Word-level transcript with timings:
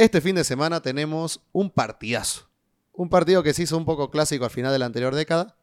Este 0.00 0.22
fin 0.22 0.34
de 0.34 0.44
semana 0.44 0.80
tenemos 0.80 1.42
un 1.52 1.68
partidazo. 1.68 2.48
Un 2.94 3.10
partido 3.10 3.42
que 3.42 3.52
se 3.52 3.64
hizo 3.64 3.76
un 3.76 3.84
poco 3.84 4.10
clásico 4.10 4.46
al 4.46 4.50
final 4.50 4.72
de 4.72 4.78
la 4.78 4.86
anterior 4.86 5.14
década, 5.14 5.58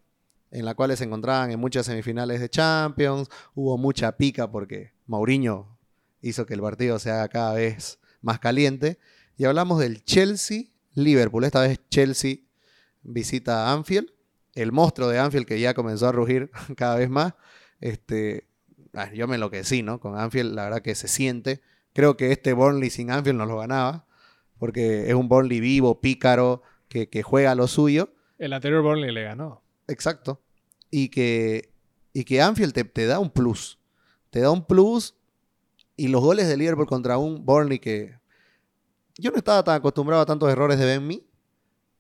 en 0.51 0.63
la 0.63 0.75
cual 0.75 0.95
se 0.95 1.05
encontraban 1.05 1.49
en 1.49 1.59
muchas 1.59 1.87
semifinales 1.87 2.39
de 2.39 2.47
Champions. 2.47 3.29
Hubo 3.55 3.79
mucha 3.79 4.15
pica 4.15 4.51
porque 4.51 4.93
Mourinho 5.08 5.79
hizo 6.21 6.45
que 6.45 6.53
el 6.53 6.61
partido 6.61 7.00
se 7.00 7.09
haga 7.09 7.29
cada 7.29 7.53
vez 7.55 7.97
más 8.21 8.38
caliente. 8.38 9.00
Y 9.38 9.45
hablamos 9.45 9.79
del 9.79 10.04
Chelsea-Liverpool. 10.04 11.44
Esta 11.44 11.62
vez 11.62 11.80
Chelsea 11.90 12.36
visita 13.02 13.66
a 13.66 13.74
Anfield. 13.74 14.12
El 14.54 14.72
monstruo 14.72 15.08
de 15.08 15.18
Anfield 15.18 15.48
que 15.48 15.60
ya 15.60 15.74
comenzó 15.74 16.10
a 16.10 16.12
rugir 16.12 16.52
cada 16.78 16.98
vez 16.98 17.10
más. 17.10 17.34
Este, 17.82 18.46
ah, 18.94 19.12
yo 19.12 19.28
me 19.28 19.34
enloquecí, 19.34 19.82
¿no? 19.82 20.00
Con 20.00 20.16
Anfield, 20.16 20.54
la 20.54 20.66
verdad 20.66 20.84
que 20.84 20.94
se 20.94 21.08
siente. 21.08 21.60
Creo 21.94 22.18
que 22.18 22.32
este 22.32 22.54
Burnley 22.54 22.92
sin 22.92 23.10
Anfield 23.10 23.40
no 23.40 23.48
lo 23.48 23.58
ganaba. 23.58 24.07
Porque 24.60 25.10
es 25.10 25.14
un 25.14 25.30
Burnley 25.30 25.60
vivo, 25.60 26.02
pícaro, 26.02 26.62
que, 26.90 27.09
que 27.09 27.23
juega 27.23 27.55
lo 27.55 27.68
suyo. 27.68 28.09
El 28.38 28.54
anterior 28.54 28.81
Burnley 28.84 29.12
le 29.12 29.23
ganó. 29.23 29.62
Exacto. 29.88 30.41
Y 30.90 31.09
que, 31.09 31.73
y 32.14 32.23
que 32.23 32.41
Anfield 32.41 32.73
te, 32.73 32.84
te 32.84 33.05
da 33.05 33.20
un 33.20 33.30
plus. 33.30 33.80
Te 34.30 34.40
da 34.40 34.52
un 34.52 34.66
plus. 34.66 35.16
Y 35.95 36.08
los 36.09 36.22
goles 36.22 36.48
de 36.48 36.58
Liverpool 36.58 36.88
contra 36.88 37.17
un 37.17 37.45
Burnley 37.45 37.80
que. 37.80 38.17
Yo 39.17 39.31
no 39.31 39.38
estaba 39.38 39.64
tan 39.64 39.76
acostumbrado 39.76 40.22
a 40.22 40.26
tantos 40.26 40.50
errores 40.52 40.78
de 40.78 40.86
Ben 40.86 41.23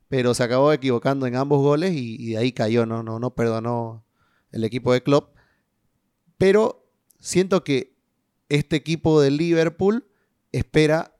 pero 0.07 0.33
se 0.33 0.43
acabó 0.43 0.71
equivocando 0.71 1.25
en 1.27 1.35
ambos 1.35 1.59
goles 1.59 1.93
y, 1.93 2.15
y 2.19 2.31
de 2.31 2.37
ahí 2.37 2.51
cayó, 2.53 2.85
no, 2.85 3.03
no, 3.03 3.19
no 3.19 3.35
perdonó 3.35 4.05
el 4.51 4.63
equipo 4.63 4.93
de 4.93 5.03
Klopp. 5.03 5.35
Pero 6.37 6.89
siento 7.19 7.63
que 7.63 7.97
este 8.49 8.75
equipo 8.75 9.19
de 9.21 9.31
Liverpool 9.31 10.07
espera 10.51 11.16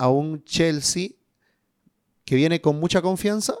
a 0.00 0.08
un 0.08 0.42
Chelsea 0.44 1.10
que 2.24 2.34
viene 2.34 2.62
con 2.62 2.80
mucha 2.80 3.02
confianza 3.02 3.54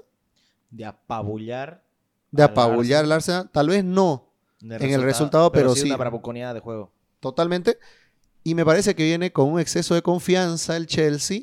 De 0.70 0.86
apabullar. 0.86 1.84
de 2.30 2.42
al 2.42 2.50
apabullar 2.50 3.04
al 3.04 3.12
Arsenal. 3.12 3.40
Arsenal. 3.40 3.52
Tal 3.52 3.68
vez 3.68 3.84
no 3.84 4.32
En 4.62 4.90
el 4.90 5.02
resultado, 5.02 5.52
pero 5.52 5.74
sí. 5.74 5.86
una 5.86 5.98
bravuconada 5.98 6.54
de 6.54 6.60
juego. 6.60 6.90
totalmente. 7.20 7.78
Y 8.42 8.54
me 8.54 8.64
parece 8.64 8.94
que 8.94 9.04
viene 9.04 9.32
con 9.32 9.52
un 9.52 9.60
exceso 9.60 9.94
de 9.94 10.00
confianza 10.00 10.78
el 10.78 10.86
Chelsea, 10.86 11.42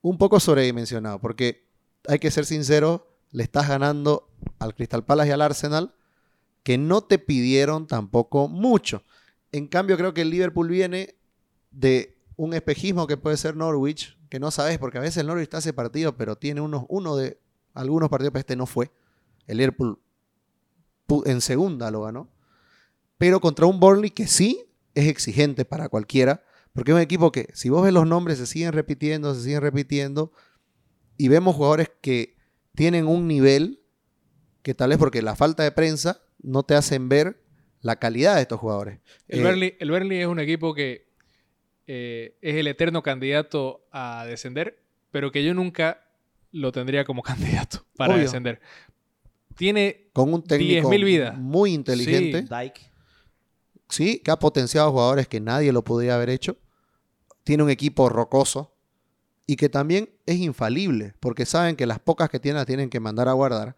un 0.00 0.16
poco 0.16 0.40
sobredimensionado, 0.40 1.18
porque 1.20 1.66
hay 2.08 2.18
que 2.18 2.30
ser 2.30 2.46
sincero, 2.46 3.06
le 3.30 3.42
estás 3.42 3.68
ganando 3.68 4.30
al 4.58 4.74
Crystal 4.74 5.04
Palace 5.04 5.28
y 5.28 5.32
al 5.32 5.42
Arsenal, 5.42 5.94
que 6.62 6.78
no 6.78 7.02
te 7.02 7.18
pidieron 7.18 7.86
tampoco 7.86 8.48
mucho. 8.48 9.02
En 9.52 9.66
cambio, 9.66 9.98
creo 9.98 10.14
que 10.14 10.22
el 10.22 10.30
Liverpool 10.30 10.68
viene 10.68 11.14
de 11.72 12.13
un 12.36 12.54
espejismo 12.54 13.06
que 13.06 13.16
puede 13.16 13.36
ser 13.36 13.56
Norwich, 13.56 14.18
que 14.28 14.40
no 14.40 14.50
sabes, 14.50 14.78
porque 14.78 14.98
a 14.98 15.00
veces 15.00 15.18
el 15.18 15.26
Norwich 15.26 15.44
está 15.44 15.58
ese 15.58 15.72
partido, 15.72 16.16
pero 16.16 16.36
tiene 16.36 16.60
unos, 16.60 16.84
uno 16.88 17.16
de 17.16 17.38
algunos 17.72 18.08
partidos, 18.08 18.32
pero 18.32 18.40
este 18.40 18.56
no 18.56 18.66
fue. 18.66 18.90
El 19.46 19.58
Liverpool 19.58 19.98
en 21.26 21.40
segunda 21.40 21.90
lo 21.90 22.02
ganó. 22.02 22.28
Pero 23.18 23.40
contra 23.40 23.66
un 23.66 23.78
Burnley 23.78 24.10
que 24.10 24.26
sí 24.26 24.64
es 24.94 25.08
exigente 25.08 25.64
para 25.64 25.88
cualquiera, 25.88 26.44
porque 26.72 26.90
es 26.90 26.96
un 26.96 27.00
equipo 27.00 27.30
que, 27.30 27.48
si 27.54 27.68
vos 27.68 27.84
ves 27.84 27.92
los 27.92 28.06
nombres, 28.06 28.38
se 28.38 28.46
siguen 28.46 28.72
repitiendo, 28.72 29.34
se 29.34 29.42
siguen 29.42 29.60
repitiendo, 29.60 30.32
y 31.16 31.28
vemos 31.28 31.54
jugadores 31.54 31.90
que 32.00 32.36
tienen 32.74 33.06
un 33.06 33.28
nivel 33.28 33.80
que 34.62 34.74
tal 34.74 34.90
vez 34.90 34.98
porque 34.98 35.22
la 35.22 35.36
falta 35.36 35.62
de 35.62 35.70
prensa 35.70 36.22
no 36.42 36.64
te 36.64 36.74
hacen 36.74 37.08
ver 37.08 37.44
la 37.80 37.96
calidad 37.96 38.36
de 38.36 38.42
estos 38.42 38.58
jugadores. 38.58 38.98
El, 39.28 39.40
Eh, 39.40 39.42
Burnley, 39.44 39.76
el 39.78 39.90
Burnley 39.90 40.20
es 40.20 40.26
un 40.26 40.40
equipo 40.40 40.74
que 40.74 41.03
eh, 41.86 42.36
es 42.40 42.54
el 42.56 42.66
eterno 42.66 43.02
candidato 43.02 43.86
a 43.92 44.24
descender, 44.26 44.78
pero 45.10 45.30
que 45.32 45.44
yo 45.44 45.54
nunca 45.54 46.06
lo 46.52 46.72
tendría 46.72 47.04
como 47.04 47.22
candidato 47.22 47.84
para 47.96 48.14
Obvio. 48.14 48.22
descender. 48.24 48.60
Tiene 49.56 50.08
con 50.12 50.32
un 50.34 50.42
técnico 50.42 50.90
10.000 50.90 51.04
vidas. 51.04 51.38
muy 51.38 51.72
inteligente, 51.72 52.42
Dyke. 52.42 52.90
sí, 53.88 54.18
que 54.18 54.30
ha 54.30 54.38
potenciado 54.38 54.90
jugadores 54.90 55.28
que 55.28 55.40
nadie 55.40 55.72
lo 55.72 55.84
podría 55.84 56.16
haber 56.16 56.30
hecho. 56.30 56.56
Tiene 57.44 57.62
un 57.62 57.70
equipo 57.70 58.08
rocoso 58.08 58.74
y 59.46 59.56
que 59.56 59.68
también 59.68 60.10
es 60.26 60.36
infalible, 60.38 61.14
porque 61.20 61.44
saben 61.46 61.76
que 61.76 61.86
las 61.86 61.98
pocas 62.00 62.30
que 62.30 62.40
tienen 62.40 62.56
las 62.56 62.66
tienen 62.66 62.90
que 62.90 62.98
mandar 63.00 63.28
a 63.28 63.32
guardar. 63.34 63.76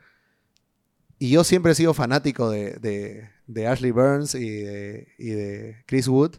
Y 1.18 1.30
yo 1.30 1.44
siempre 1.44 1.72
he 1.72 1.74
sido 1.74 1.92
fanático 1.94 2.48
de, 2.50 2.74
de- 2.74 3.28
de 3.48 3.66
Ashley 3.66 3.90
Burns 3.90 4.34
y 4.34 4.48
de, 4.50 5.08
y 5.18 5.30
de 5.30 5.76
Chris 5.86 6.08
Wood, 6.08 6.36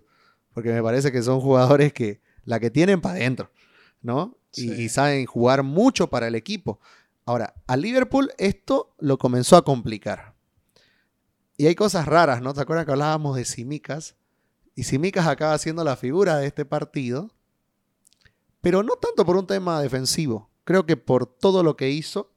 porque 0.58 0.74
me 0.74 0.82
parece 0.82 1.12
que 1.12 1.22
son 1.22 1.40
jugadores 1.40 1.94
que 1.94 2.20
la 2.44 2.60
que 2.60 2.72
tienen 2.72 3.00
para 3.00 3.14
adentro, 3.14 3.52
¿no? 4.02 4.40
Y- 4.56 4.62
Sí. 4.62 4.72
y 4.86 4.90
saben 4.90 5.24
jugar 5.28 5.62
mucho 5.62 6.10
para 6.10 6.28
el 6.28 6.34
equipo. 6.34 6.80
Ahora, 7.28 7.54
a 7.68 7.78
Liverpool 7.78 8.32
esto 8.40 8.96
lo 8.98 9.20
comenzó 9.20 9.56
a 9.56 9.64
complicar. 9.64 10.34
Y 11.58 11.68
hay 11.68 11.76
cosas 11.76 12.08
raras, 12.08 12.42
¿no? 12.42 12.56
¿Te 12.56 12.62
acuerdas 12.62 12.88
que 12.88 12.92
hablábamos 12.92 13.36
de 13.36 13.46
Simicas? 13.46 14.16
Y 14.74 14.86
Simicas 14.86 15.28
acaba 15.28 15.56
siendo 15.60 15.84
la 15.84 15.96
figura 15.96 16.38
de 16.40 16.48
este 16.48 16.66
partido, 16.66 17.30
pero 18.60 18.82
no 18.82 18.96
tanto 18.96 19.28
por 19.28 19.38
un 19.38 19.46
tema 19.46 19.80
defensivo. 19.80 20.50
Creo 20.64 20.88
que 20.88 20.98
por 20.98 21.28
todo 21.28 21.62
lo 21.62 21.78
que 21.78 21.92
hizo 21.92 22.34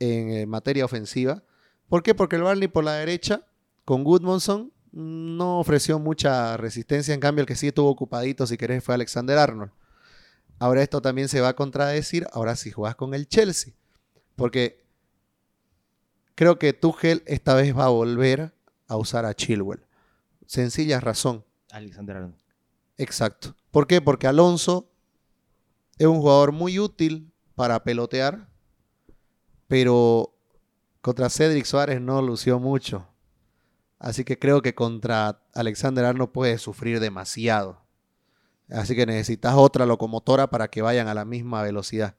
en 0.00 0.30
eh, 0.32 0.44
materia 0.46 0.84
ofensiva. 0.84 1.44
¿Por 1.88 2.02
qué? 2.02 2.16
Porque 2.16 2.34
el 2.34 2.42
Barney 2.42 2.66
por 2.66 2.82
la 2.82 2.94
derecha, 2.94 3.46
con 3.84 4.02
Goodmanson, 4.02 4.72
no 4.92 5.60
ofreció 5.60 5.98
mucha 5.98 6.56
resistencia. 6.56 7.14
En 7.14 7.20
cambio, 7.20 7.42
el 7.42 7.46
que 7.46 7.56
sí 7.56 7.68
estuvo 7.68 7.88
ocupadito, 7.88 8.46
si 8.46 8.56
querés, 8.56 8.82
fue 8.82 8.94
Alexander 8.94 9.38
Arnold. 9.38 9.72
Ahora 10.58 10.82
esto 10.82 11.00
también 11.00 11.28
se 11.28 11.40
va 11.40 11.48
a 11.48 11.56
contradecir. 11.56 12.26
Ahora 12.32 12.56
si 12.56 12.70
jugás 12.70 12.96
con 12.96 13.14
el 13.14 13.28
Chelsea. 13.28 13.72
Porque 14.36 14.84
creo 16.34 16.58
que 16.58 16.72
Tuchel 16.72 17.22
esta 17.26 17.54
vez 17.54 17.76
va 17.76 17.84
a 17.84 17.90
volver 17.90 18.54
a 18.86 18.96
usar 18.96 19.24
a 19.24 19.34
Chilwell. 19.34 19.84
Sencilla 20.46 21.00
razón. 21.00 21.44
Alexander 21.70 22.16
Arnold. 22.16 22.40
Exacto. 22.96 23.54
¿Por 23.70 23.86
qué? 23.86 24.00
Porque 24.00 24.26
Alonso 24.26 24.90
es 25.96 26.06
un 26.06 26.20
jugador 26.20 26.52
muy 26.52 26.78
útil 26.78 27.32
para 27.54 27.82
pelotear, 27.84 28.48
pero 29.68 30.34
contra 31.00 31.30
Cedric 31.30 31.64
Suárez 31.64 32.00
no 32.00 32.20
lució 32.20 32.58
mucho. 32.58 33.06
Así 34.00 34.24
que 34.24 34.38
creo 34.38 34.62
que 34.62 34.74
contra 34.74 35.42
Alexander 35.54 36.04
Arnold 36.04 36.32
puede 36.32 36.58
sufrir 36.58 36.98
demasiado. 36.98 37.82
Así 38.68 38.96
que 38.96 39.06
necesitas 39.06 39.54
otra 39.54 39.86
locomotora 39.86 40.48
para 40.48 40.68
que 40.68 40.82
vayan 40.82 41.06
a 41.06 41.14
la 41.14 41.24
misma 41.24 41.62
velocidad. 41.62 42.16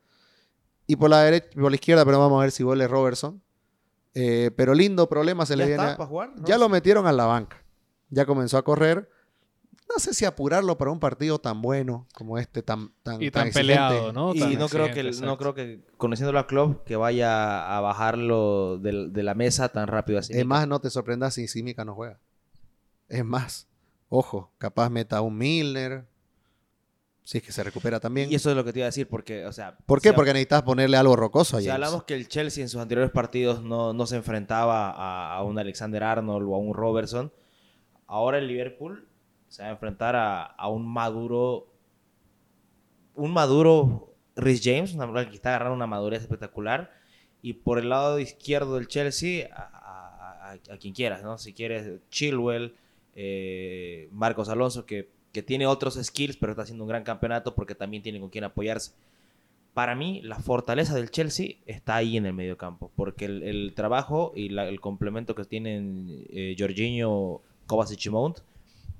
Y 0.87 0.95
por 0.95 1.09
la 1.09 1.21
derecha, 1.23 1.49
por 1.59 1.69
la 1.71 1.75
izquierda, 1.75 2.05
pero 2.05 2.19
vamos 2.19 2.37
a 2.39 2.41
ver 2.43 2.51
si 2.51 2.63
vuelve 2.63 2.87
Robertson. 2.87 3.41
Eh, 4.13 4.51
pero 4.57 4.73
lindo 4.73 5.07
problema 5.09 5.45
se 5.45 5.55
le 5.55 5.63
¿Ya 5.63 5.67
viene. 5.75 5.91
está 5.91 6.03
a- 6.03 6.07
jugar? 6.07 6.31
ya 6.45 6.57
lo 6.57 6.69
metieron 6.69 7.07
a 7.07 7.11
la 7.11 7.25
banca. 7.25 7.57
Ya 8.09 8.25
comenzó 8.25 8.57
a 8.57 8.63
correr. 8.63 9.09
No 9.93 9.99
sé 9.99 10.13
si 10.13 10.23
apurarlo 10.23 10.77
para 10.77 10.91
un 10.91 10.99
partido 10.99 11.39
tan 11.39 11.61
bueno 11.61 12.07
como 12.13 12.37
este, 12.37 12.63
tan, 12.63 12.93
tan, 13.03 13.21
y 13.21 13.29
tan 13.29 13.41
tan 13.41 13.47
exigente. 13.47 13.73
peleado, 13.73 14.13
¿no? 14.13 14.33
Y 14.33 14.39
Tan 14.39 14.57
no 14.57 14.69
creo, 14.69 14.91
que, 14.91 15.03
no 15.03 15.37
creo 15.37 15.53
que, 15.53 15.81
conociéndolo 15.97 16.39
a 16.39 16.47
Klopp, 16.47 16.85
que 16.85 16.95
vaya 16.95 17.75
a 17.77 17.81
bajarlo 17.81 18.77
de, 18.77 19.23
la 19.23 19.33
mesa 19.33 19.69
tan 19.69 19.87
rápido 19.87 20.19
así. 20.19 20.33
Es 20.33 20.45
más, 20.45 20.65
no 20.67 20.79
te 20.79 20.89
sorprendas 20.89 21.33
si 21.33 21.47
Simica 21.47 21.83
no 21.83 21.93
juega. 21.93 22.19
Es 23.09 23.25
más, 23.25 23.67
ojo, 24.07 24.53
capaz 24.57 24.89
meta 24.89 25.17
a 25.17 25.21
un 25.21 25.37
Milner. 25.37 26.05
Si 27.23 27.37
es 27.39 27.43
que 27.43 27.51
se 27.51 27.63
recupera 27.63 27.99
también. 27.99 28.31
Y 28.31 28.35
eso 28.35 28.49
es 28.49 28.55
lo 28.55 28.63
que 28.63 28.71
te 28.73 28.79
iba 28.79 28.85
a 28.85 28.89
decir, 28.89 29.07
porque, 29.07 29.45
o 29.45 29.51
sea... 29.51 29.77
¿Por 29.85 30.01
qué? 30.01 30.09
si- 30.09 30.15
Porque 30.15 30.31
necesitas 30.33 30.63
ponerle 30.63 30.97
algo 30.97 31.15
rocoso 31.15 31.57
a 31.57 31.61
Si 31.61 31.69
hablamos 31.69 32.03
que 32.05 32.15
el 32.15 32.27
Chelsea 32.27 32.63
en 32.63 32.69
sus 32.69 32.81
anteriores 32.81 33.11
partidos 33.11 33.61
no, 33.61 33.93
no 33.93 34.05
se 34.07 34.15
enfrentaba 34.15 34.89
a, 34.89 35.35
a 35.35 35.43
un 35.43 35.59
Alexander 35.59 36.03
Arnold 36.03 36.47
o 36.47 36.55
a 36.55 36.59
un 36.59 36.73
Robertson, 36.73 37.31
ahora 38.07 38.37
el 38.37 38.47
Liverpool 38.47 39.07
se 39.51 39.61
va 39.63 39.67
a 39.67 39.71
enfrentar 39.71 40.15
a, 40.15 40.43
a 40.43 40.67
un 40.69 40.87
maduro, 40.87 41.67
un 43.15 43.31
maduro 43.33 44.13
Rhys 44.37 44.61
James, 44.63 44.93
una 44.93 45.29
que 45.29 45.35
está 45.35 45.49
agarrando 45.49 45.75
una 45.75 45.87
madurez 45.87 46.21
espectacular, 46.21 46.89
y 47.41 47.53
por 47.53 47.77
el 47.79 47.89
lado 47.89 48.17
izquierdo 48.19 48.75
del 48.75 48.87
Chelsea, 48.87 49.49
a, 49.53 49.61
a- 49.61 50.51
a- 50.53 50.77
quien 50.77 50.93
quieras, 50.93 51.21
¿no? 51.21 51.37
Si 51.37 51.51
quieres 51.53 51.99
Chilwell, 52.09 52.73
eh, 53.15 54.07
Marcos 54.11 54.47
Alonso, 54.47 54.85
que, 54.85 55.09
que 55.33 55.43
tiene 55.43 55.67
otros 55.67 55.95
skills, 56.01 56.37
pero 56.37 56.53
está 56.53 56.61
haciendo 56.63 56.85
un 56.85 56.89
gran 56.89 57.03
campeonato 57.03 57.53
porque 57.55 57.75
también 57.75 58.03
tiene 58.03 58.19
con 58.21 58.29
quien 58.29 58.45
apoyarse 58.45 58.93
para 59.73 59.95
mí 59.95 60.21
la 60.23 60.37
fortaleza 60.39 60.93
del 60.95 61.11
Chelsea 61.11 61.55
está 61.65 61.95
ahí 61.95 62.17
en 62.17 62.25
el 62.25 62.33
medio 62.33 62.57
campo, 62.57 62.91
porque 62.95 63.23
el, 63.25 63.43
el 63.43 63.73
trabajo 63.73 64.33
y 64.35 64.53
el 64.57 64.81
complemento 64.81 65.33
que 65.33 65.45
tienen 65.45 66.25
eh, 66.29 66.55
Jorginho, 66.59 67.39
Kovacic 67.67 68.05
y 68.05 68.09
Mount 68.09 68.39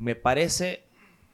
me 0.02 0.16
parece 0.16 0.84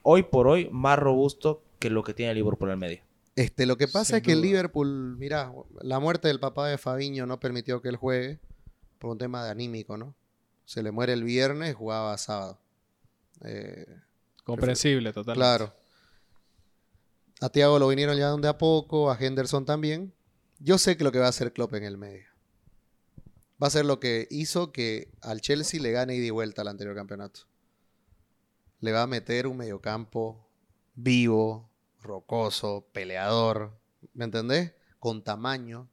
hoy 0.02 0.22
por 0.24 0.46
hoy 0.46 0.68
más 0.70 0.98
robusto 0.98 1.62
que 1.78 1.90
lo 1.90 2.04
que 2.04 2.12
tiene 2.12 2.32
el 2.32 2.38
Liverpool 2.38 2.70
al 2.70 2.76
medio. 2.76 3.00
Este, 3.34 3.66
lo 3.66 3.76
que 3.78 3.88
pasa 3.88 4.04
Sin 4.04 4.16
es 4.16 4.22
que 4.22 4.32
el. 4.32 4.42
Liverpool, 4.42 5.16
mira, 5.16 5.52
la 5.80 5.98
muerte 6.00 6.28
del 6.28 6.38
papá 6.38 6.68
de 6.68 6.76
Fabiño 6.76 7.26
no 7.26 7.40
permitió 7.40 7.80
que 7.80 7.88
él 7.88 7.96
juegue 7.96 8.38
por 8.98 9.10
un 9.10 9.18
tema 9.18 9.44
de 9.44 9.50
anímico, 9.50 9.96
¿no? 9.96 10.14
Se 10.66 10.82
le 10.82 10.90
muere 10.90 11.14
el 11.14 11.24
viernes, 11.24 11.74
jugaba 11.74 12.18
sábado. 12.18 12.58
Eh, 13.42 13.86
Comprensible, 14.44 15.12
totalmente. 15.12 15.38
Claro. 15.38 15.74
A 17.40 17.48
Thiago 17.48 17.78
lo 17.78 17.88
vinieron 17.88 18.18
ya 18.18 18.34
de 18.36 18.48
a 18.48 18.58
poco, 18.58 19.10
a 19.10 19.16
Henderson 19.18 19.64
también. 19.64 20.12
Yo 20.58 20.76
sé 20.76 20.96
que 20.96 21.04
lo 21.04 21.12
que 21.12 21.20
va 21.20 21.26
a 21.26 21.30
hacer 21.30 21.52
Klopp 21.52 21.74
en 21.74 21.84
el 21.84 21.96
medio. 21.96 22.26
Va 23.62 23.68
a 23.68 23.70
ser 23.70 23.86
lo 23.86 23.98
que 23.98 24.26
hizo 24.30 24.72
que 24.72 25.08
al 25.22 25.40
Chelsea 25.40 25.80
le 25.80 25.92
gane 25.92 26.16
ida 26.16 26.26
y 26.26 26.30
vuelta 26.30 26.62
al 26.62 26.68
anterior 26.68 26.94
campeonato. 26.94 27.42
Le 28.80 28.92
va 28.92 29.02
a 29.02 29.06
meter 29.06 29.46
un 29.46 29.56
mediocampo 29.56 30.48
vivo, 30.94 31.70
rocoso, 32.00 32.88
peleador, 32.92 33.78
¿me 34.14 34.24
entendés? 34.24 34.72
Con 34.98 35.22
tamaño. 35.22 35.88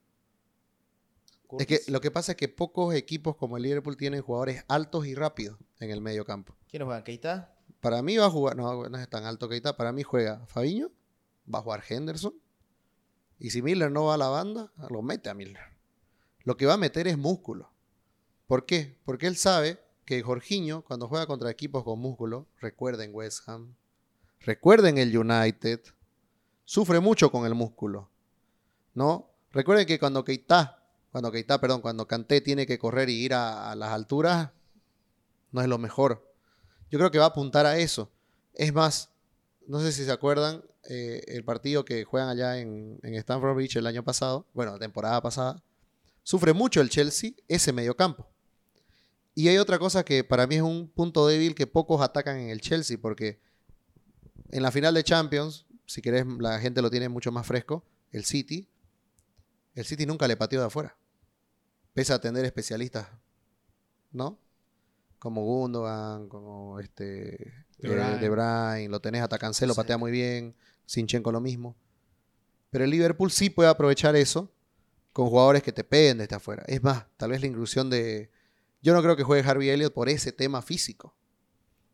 Es 1.60 1.68
que 1.68 1.80
lo 1.88 2.02
que 2.02 2.12
pasa 2.12 2.34
es 2.34 2.38
que 2.38 2.48
pocos 2.48 2.94
equipos 2.96 3.36
como 3.36 3.58
el 3.58 3.64
Liverpool 3.64 3.98
tienen 3.98 4.22
jugadores 4.22 4.64
altos 4.68 5.06
y 5.06 5.16
rápidos 5.16 5.58
en 5.80 5.92
el 5.92 6.02
medio 6.02 6.26
campo. 6.26 6.56
¿Quiénes 6.68 6.86
juegan? 6.86 7.04
¿Keita? 7.04 7.56
Para 7.80 8.02
mí 8.02 8.18
va 8.18 8.26
a 8.26 8.30
jugar, 8.32 8.56
no, 8.56 8.90
no 8.90 8.98
es 8.98 9.10
tan 9.10 9.26
alto 9.26 9.52
está. 9.52 9.78
Para 9.78 9.92
mí 9.92 10.04
juega 10.04 10.46
Fabiño, 10.48 10.92
va 11.54 11.60
a 11.60 11.62
jugar 11.62 11.84
Henderson. 11.88 12.34
Y 13.38 13.52
si 13.52 13.62
Miller 13.62 13.92
no 13.92 14.06
va 14.06 14.16
a 14.16 14.18
la 14.18 14.30
banda, 14.30 14.72
lo 14.90 15.02
mete 15.02 15.30
a 15.30 15.34
Miller. 15.34 15.76
Lo 16.44 16.58
que 16.58 16.66
va 16.66 16.74
a 16.74 16.78
meter 16.78 17.08
es 17.08 17.18
músculo. 17.18 17.72
¿Por 18.48 18.66
qué? 18.66 19.00
Porque 19.06 19.28
él 19.28 19.36
sabe 19.36 19.80
que 20.06 20.22
Jorginho, 20.22 20.84
cuando 20.84 21.08
juega 21.08 21.26
contra 21.26 21.50
equipos 21.50 21.84
con 21.84 22.00
músculo, 22.00 22.48
recuerden 22.62 23.10
West 23.14 23.50
Ham, 23.50 23.76
recuerden 24.40 24.98
el 25.00 25.18
United, 25.18 25.82
sufre 26.64 27.00
mucho 27.00 27.32
con 27.32 27.46
el 27.46 27.56
músculo. 27.56 28.10
¿No? 28.94 29.30
Recuerden 29.52 29.88
que 29.88 30.00
cuando 30.00 30.24
Keita, 30.24 30.84
cuando 31.12 31.32
Keita, 31.32 31.60
perdón, 31.60 31.82
cuando 31.82 32.08
Kanté 32.08 32.42
tiene 32.42 32.68
que 32.68 32.78
correr 32.78 33.10
y 33.10 33.14
ir 33.14 33.34
a, 33.34 33.76
las 33.76 33.90
alturas, 33.90 34.52
no 35.52 35.62
es 35.62 35.68
lo 35.68 35.78
mejor. 35.78 36.32
Yo 36.92 37.00
creo 37.00 37.12
que 37.12 37.18
va 37.18 37.26
a 37.26 37.30
apuntar 37.30 37.66
a 37.66 37.78
eso. 37.78 38.12
Es 38.54 38.74
más, 38.74 39.10
no 39.68 39.80
sé 39.80 39.92
si 39.92 40.06
se 40.06 40.12
acuerdan, 40.12 40.64
eh, 40.88 41.24
el 41.28 41.44
partido 41.44 41.84
que 41.84 42.04
juegan 42.04 42.30
allá 42.30 42.60
en, 42.60 43.00
en 43.02 43.16
Stamford 43.16 43.56
Bridge 43.56 43.78
el 43.78 43.88
año 43.88 44.04
pasado, 44.04 44.46
bueno, 44.54 44.74
la 44.74 44.80
temporada 44.80 45.20
pasada, 45.22 45.64
sufre 46.22 46.54
mucho 46.54 46.80
el 46.80 46.90
Chelsea 46.90 47.32
ese 47.48 47.74
mediocampo. 47.74 48.28
Y 49.36 49.50
hay 49.50 49.58
otra 49.58 49.78
cosa 49.78 50.06
que 50.06 50.24
para 50.24 50.48
mí 50.48 50.56
es 50.56 50.62
un 50.62 50.88
punto 50.88 51.28
débil 51.28 51.54
que 51.56 51.68
pocos 51.68 52.02
atacan 52.02 52.38
en 52.38 52.50
el 52.50 52.62
Chelsea, 52.62 52.98
porque 53.00 53.42
en 54.50 54.64
la 54.64 54.72
final 54.72 54.94
de 54.94 55.04
Champions, 55.04 55.66
si 55.86 56.02
querés, 56.02 56.26
la 56.40 56.58
gente 56.60 56.82
lo 56.82 56.90
tiene 56.90 57.10
mucho 57.10 57.32
más 57.34 57.46
fresco, 57.46 57.86
el 58.12 58.24
City, 58.24 58.70
el 59.74 59.84
City 59.86 60.06
nunca 60.06 60.26
le 60.28 60.38
pateó 60.38 60.62
de 60.62 60.68
afuera, 60.68 60.98
pese 61.94 62.14
a 62.14 62.20
tener 62.20 62.46
especialistas, 62.46 63.08
¿no? 64.12 64.40
Como 65.20 65.44
Gundogan, 65.44 66.30
como 66.30 66.80
este 66.80 67.04
De 67.04 67.90
eh, 67.90 67.90
Bruyne. 67.90 68.20
De 68.20 68.30
Bruyne, 68.30 68.88
lo 68.88 69.02
tenés 69.02 69.22
hasta 69.22 69.38
Cancelo, 69.38 69.74
Sí. 69.74 69.78
patea 69.78 69.98
muy 69.98 70.12
bien, 70.12 70.56
Sinchenko 70.86 71.32
lo 71.34 71.42
mismo. 71.42 71.76
Pero 72.70 72.86
el 72.86 72.90
Liverpool 72.90 73.32
sí 73.32 73.50
puede 73.50 73.70
aprovechar 73.70 74.16
eso 74.16 74.50
con 75.12 75.28
jugadores 75.30 75.62
que 75.62 75.74
te 75.74 75.84
peguen 75.84 76.20
desde 76.20 76.36
afuera. 76.36 76.64
Es 76.68 76.82
más, 76.84 77.06
tal 77.18 77.32
vez 77.32 77.42
la 77.42 77.48
inclusión 77.48 77.90
de... 77.90 78.32
Yo 78.86 78.94
no 78.94 79.02
creo 79.02 79.16
que 79.16 79.24
juegue 79.24 79.50
Harvey 79.50 79.70
Elliott 79.70 79.96
por 79.96 80.10
ese 80.10 80.32
tema 80.32 80.62
físico. 80.62 81.16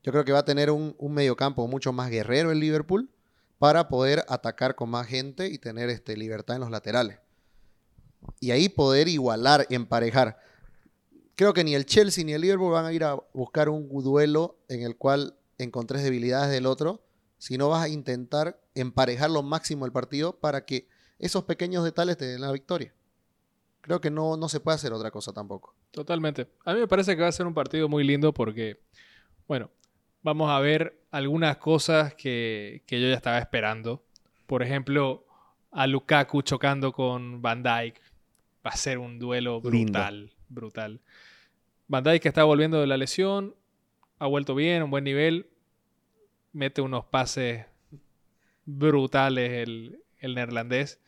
Yo 0.04 0.12
creo 0.12 0.26
que 0.26 0.34
va 0.34 0.40
a 0.40 0.46
tener 0.46 0.70
un, 0.70 0.94
un 0.98 1.14
mediocampo 1.14 1.66
mucho 1.66 1.94
más 1.94 2.10
guerrero 2.10 2.52
el 2.52 2.60
Liverpool 2.60 3.10
para 3.60 3.88
poder 3.88 4.26
atacar 4.28 4.76
con 4.76 4.90
más 4.90 5.08
gente 5.08 5.48
y 5.48 5.58
tener 5.58 5.90
este, 5.90 6.18
libertad 6.18 6.58
en 6.58 6.60
los 6.60 6.70
laterales. 6.70 7.20
Y 8.42 8.52
ahí 8.52 8.68
poder 8.68 9.08
igualar, 9.08 9.68
emparejar. 9.70 10.38
Creo 11.36 11.54
que 11.54 11.64
ni 11.64 11.76
el 11.76 11.86
Chelsea 11.86 12.26
ni 12.26 12.34
el 12.34 12.42
Liverpool 12.42 12.74
van 12.74 12.86
a 12.86 12.92
ir 12.92 13.06
a 13.06 13.16
buscar 13.34 13.70
un 13.70 13.88
duelo 14.04 14.58
en 14.68 14.82
el 14.82 14.98
cual 14.98 15.38
encontres 15.60 16.04
debilidades 16.04 16.52
del 16.52 16.66
otro, 16.66 17.06
sino 17.38 17.70
vas 17.70 17.86
a 17.86 17.88
intentar 17.88 18.60
emparejar 18.76 19.32
lo 19.32 19.44
máximo 19.44 19.86
el 19.86 19.94
partido 19.94 20.42
para 20.42 20.66
que 20.66 20.90
esos 21.20 21.46
pequeños 21.46 21.86
detalles 21.86 22.18
te 22.18 22.26
den 22.26 22.42
la 22.42 22.52
victoria. 22.52 22.94
Creo 23.81 24.00
que 24.00 24.12
no, 24.12 24.38
no 24.38 24.48
se 24.48 24.60
puede 24.60 24.75
hacer 24.75 24.94
otra 24.94 25.12
cosa 25.12 25.33
tampoco. 25.33 25.75
Totalmente. 25.92 26.48
A 26.66 26.74
mí 26.74 26.80
me 26.80 26.88
parece 26.88 27.16
que 27.16 27.22
va 27.22 27.28
a 27.28 27.31
ser 27.31 27.48
un 27.48 27.54
partido 27.54 27.89
muy 27.89 28.04
lindo 28.04 28.33
porque, 28.33 28.80
bueno, 29.48 29.72
vamos 30.22 30.50
a 30.51 30.60
ver 30.60 31.01
algunas 31.10 31.57
cosas 31.57 32.13
que, 32.13 32.83
que 32.86 33.01
yo 33.01 33.07
ya 33.07 33.16
estaba 33.16 33.39
esperando. 33.39 34.04
Por 34.45 34.62
ejemplo, 34.63 35.25
a 35.72 35.88
Lukaku 35.88 36.42
chocando 36.42 36.92
con 36.92 37.42
Van 37.42 37.63
Dijk. 37.63 38.00
Va 38.66 38.72
a 38.72 38.75
ser 38.75 39.00
un 39.00 39.18
duelo 39.18 39.62
Lindo. 39.63 39.94
brutal, 39.94 40.31
brutal. 40.50 41.01
Van 41.88 42.04
Dijk 42.04 42.22
que 42.22 42.28
está 42.30 42.44
volviendo 42.44 42.80
de 42.80 42.88
la 42.88 42.98
lesión, 42.98 43.56
ha 44.19 44.28
vuelto 44.28 44.54
bien, 44.54 44.83
un 44.83 44.92
buen 44.92 45.04
nivel, 45.04 45.50
mete 46.54 46.81
unos 46.81 47.06
pases 47.06 47.66
brutales 48.66 49.51
el, 49.68 50.00
el 50.19 50.36
neerlandés. 50.36 51.00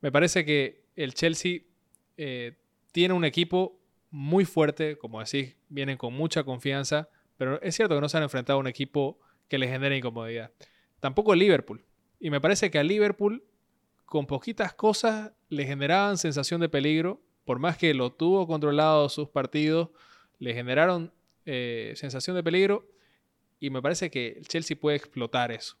Me 0.00 0.12
parece 0.12 0.44
que 0.44 0.84
el 0.94 1.14
Chelsea 1.14 1.62
eh, 2.16 2.56
tiene 2.92 3.14
un 3.14 3.24
equipo 3.24 3.80
muy 4.10 4.44
fuerte, 4.44 4.96
como 4.96 5.20
decís, 5.20 5.56
vienen 5.68 5.96
con 5.96 6.14
mucha 6.14 6.44
confianza, 6.44 7.08
pero 7.36 7.60
es 7.62 7.74
cierto 7.74 7.96
que 7.96 8.00
no 8.00 8.08
se 8.08 8.16
han 8.16 8.22
enfrentado 8.22 8.58
a 8.58 8.60
un 8.60 8.68
equipo 8.68 9.18
que 9.48 9.58
les 9.58 9.70
genere 9.70 9.96
incomodidad. 9.96 10.52
Tampoco 11.00 11.32
el 11.32 11.40
Liverpool. 11.40 11.84
Y 12.20 12.30
me 12.30 12.40
parece 12.40 12.70
que 12.70 12.78
al 12.78 12.86
Liverpool, 12.86 13.44
con 14.04 14.26
poquitas 14.26 14.72
cosas, 14.74 15.32
le 15.48 15.66
generaban 15.66 16.16
sensación 16.16 16.60
de 16.60 16.68
peligro, 16.68 17.20
por 17.44 17.58
más 17.58 17.76
que 17.76 17.92
lo 17.92 18.12
tuvo 18.12 18.46
controlado 18.46 19.08
sus 19.08 19.28
partidos, 19.28 19.90
le 20.38 20.54
generaron 20.54 21.12
eh, 21.44 21.92
sensación 21.96 22.36
de 22.36 22.42
peligro, 22.42 22.88
y 23.60 23.70
me 23.70 23.82
parece 23.82 24.10
que 24.10 24.28
el 24.38 24.46
Chelsea 24.46 24.78
puede 24.78 24.96
explotar 24.96 25.50
eso. 25.52 25.76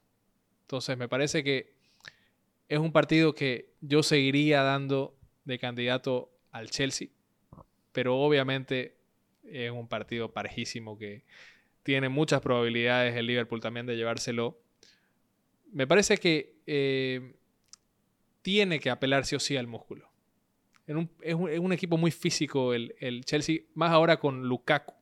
Entonces 0.62 0.96
me 0.98 1.08
parece 1.08 1.44
que 1.44 1.74
es 2.68 2.78
un 2.78 2.92
partido 2.92 3.34
que 3.34 3.74
yo 3.80 4.02
seguiría 4.02 4.62
dando 4.62 5.16
de 5.44 5.58
candidato 5.58 6.30
al 6.50 6.70
Chelsea, 6.70 7.08
pero 7.92 8.16
obviamente 8.16 8.96
es 9.44 9.70
un 9.70 9.88
partido 9.88 10.32
parejísimo 10.32 10.98
que 10.98 11.24
tiene 11.82 12.08
muchas 12.08 12.40
probabilidades 12.40 13.14
el 13.14 13.26
Liverpool 13.26 13.60
también 13.60 13.86
de 13.86 13.96
llevárselo. 13.96 14.58
Me 15.72 15.86
parece 15.86 16.16
que 16.16 16.56
eh, 16.66 17.34
tiene 18.42 18.80
que 18.80 18.90
apelar 18.90 19.26
sí 19.26 19.36
o 19.36 19.40
sí 19.40 19.56
al 19.56 19.66
músculo. 19.66 20.10
Es, 20.86 21.34
un, 21.34 21.72
equipo 21.72 21.96
muy 21.96 22.10
físico 22.10 22.74
el, 22.74 22.94
el 23.00 23.24
Chelsea, 23.24 23.60
más 23.74 23.90
ahora 23.90 24.18
con 24.18 24.48
Lukaku. 24.48 24.94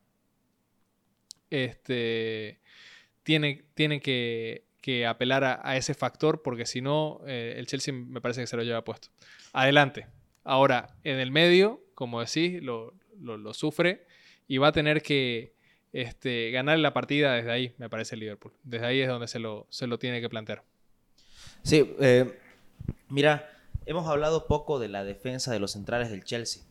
Este, 1.49 2.59
tiene, 3.23 3.65
tiene 3.73 3.99
que, 4.01 4.65
apelar 5.07 5.43
a, 5.43 5.61
a 5.61 5.77
ese 5.77 5.93
factor 5.93 6.41
porque 6.41 6.65
si 6.65 6.81
no, 6.81 7.21
eh, 7.25 7.55
el 7.57 7.67
Chelsea 7.67 7.93
me 7.93 8.21
parece 8.21 8.41
que 8.41 8.47
se 8.47 8.57
lo 8.57 8.63
lleva 8.63 8.83
puesto. 8.83 9.09
Adelante. 9.51 10.07
Ahora, 10.43 10.95
en 11.03 11.19
el 11.19 11.31
medio, 11.31 11.81
como 11.95 12.19
decís, 12.19 12.61
lo, 12.61 12.93
lo- 13.19 13.37
lo 13.37 13.53
sufre 13.53 14.05
y 14.47 14.57
va 14.57 14.69
a 14.69 14.71
tener 14.71 15.01
que 15.01 15.53
este, 15.93 16.51
ganar 16.51 16.79
la 16.79 16.93
partida 16.93 17.33
desde 17.33 17.51
ahí, 17.51 17.73
me 17.77 17.89
parece 17.89 18.15
el 18.15 18.21
Liverpool. 18.21 18.53
Desde 18.63 18.85
ahí 18.85 18.99
es 19.01 19.07
donde 19.07 19.27
se 19.27 19.39
lo, 19.39 19.67
se 19.69 19.87
lo 19.87 19.99
tiene 19.99 20.19
que 20.21 20.29
plantear. 20.29 20.63
Sí, 21.61 21.95
eh, 22.01 22.37
mira, 23.09 23.49
hemos 23.85 24.07
hablado 24.09 24.47
poco 24.47 24.79
de 24.79 24.89
la 24.89 25.03
defensa 25.03 25.51
de 25.51 25.59
los 25.59 25.71
centrales 25.71 26.09
del 26.09 26.23
Chelsea. 26.23 26.63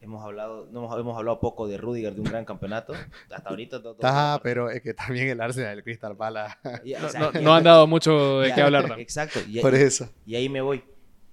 Hemos 0.00 0.22
hablado, 0.22 0.68
no 0.70 0.80
hemos, 0.80 1.00
hemos 1.00 1.16
hablado 1.16 1.40
poco 1.40 1.66
de 1.66 1.78
Rudiger 1.78 2.12
de 2.14 2.20
un 2.20 2.26
gran 2.26 2.44
campeonato. 2.44 2.92
Hasta 3.30 3.48
ahorita 3.48 3.80
todo. 3.82 3.94
todo- 3.94 4.10
Ah, 4.12 4.38
pero 4.42 4.68
es 4.70 4.82
que 4.82 4.92
también 4.92 5.28
el 5.28 5.40
Arsenal, 5.40 5.78
el 5.78 5.82
Crystal 5.82 6.14
Palace. 6.14 6.56
No, 6.84 7.06
o 7.06 7.08
sea, 7.08 7.20
no- 7.20 7.32
ya- 7.32 7.40
no 7.40 7.54
han 7.54 7.64
dado 7.64 7.86
mucho 7.86 8.40
de 8.40 8.52
qué 8.52 8.60
hablar. 8.62 9.00
Exacto. 9.00 9.40
Y, 9.48 9.60
Por 9.60 9.74
eso. 9.74 10.10
y 10.26 10.34
ahí 10.34 10.50
me 10.50 10.60
voy. 10.60 10.84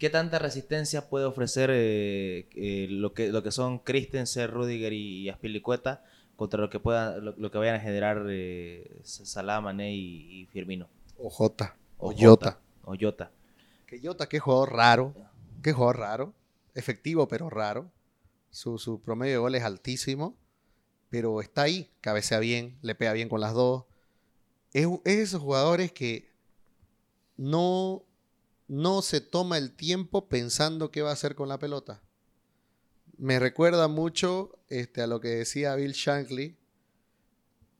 ¿Qué 0.01 0.09
tanta 0.09 0.39
resistencia 0.39 1.09
puede 1.09 1.25
ofrecer 1.25 1.69
eh, 1.71 2.47
eh, 2.55 2.87
lo, 2.89 3.13
que, 3.13 3.31
lo 3.31 3.43
que 3.43 3.51
son 3.51 3.77
Christensen, 3.77 4.49
Rudiger 4.49 4.93
y, 4.93 5.19
y 5.19 5.29
Aspilicueta 5.29 6.03
contra 6.35 6.59
lo 6.59 6.71
que 6.71 6.79
puedan, 6.79 7.23
lo, 7.23 7.35
lo 7.37 7.51
que 7.51 7.59
vayan 7.59 7.75
a 7.75 7.79
generar 7.79 8.25
eh, 8.27 8.99
Salah, 9.03 9.61
Mané 9.61 9.93
y, 9.93 10.41
y 10.41 10.45
Firmino? 10.47 10.89
O 11.19 11.29
Jota. 11.29 11.75
O 11.99 12.09
O 12.09 12.15
Jota. 12.17 12.57
O 12.83 12.95
Jota. 12.99 13.29
Que 13.85 13.99
Jota, 14.01 14.27
qué 14.27 14.39
jugador 14.39 14.73
raro. 14.73 15.13
Qué 15.61 15.71
jugador 15.71 15.99
raro. 15.99 16.33
Efectivo, 16.73 17.27
pero 17.27 17.51
raro. 17.51 17.91
Su, 18.49 18.79
su 18.79 19.01
promedio 19.01 19.33
de 19.33 19.37
gol 19.37 19.53
es 19.53 19.63
altísimo. 19.63 20.35
Pero 21.11 21.41
está 21.41 21.61
ahí. 21.61 21.91
Cabecea 22.01 22.39
bien. 22.39 22.75
Le 22.81 22.95
pega 22.95 23.13
bien 23.13 23.29
con 23.29 23.39
las 23.39 23.53
dos. 23.53 23.83
Es, 24.73 24.87
es 25.05 25.19
esos 25.19 25.43
jugadores 25.43 25.91
que 25.91 26.27
no, 27.37 28.03
no 28.71 29.01
se 29.01 29.19
toma 29.19 29.57
el 29.57 29.75
tiempo 29.75 30.29
pensando 30.29 30.91
qué 30.91 31.01
va 31.01 31.09
a 31.09 31.13
hacer 31.13 31.35
con 31.35 31.49
la 31.49 31.59
pelota. 31.59 32.01
Me 33.17 33.37
recuerda 33.37 33.89
mucho 33.89 34.57
este, 34.69 35.01
a 35.01 35.07
lo 35.07 35.19
que 35.19 35.27
decía 35.27 35.75
Bill 35.75 35.91
Shankly. 35.91 36.57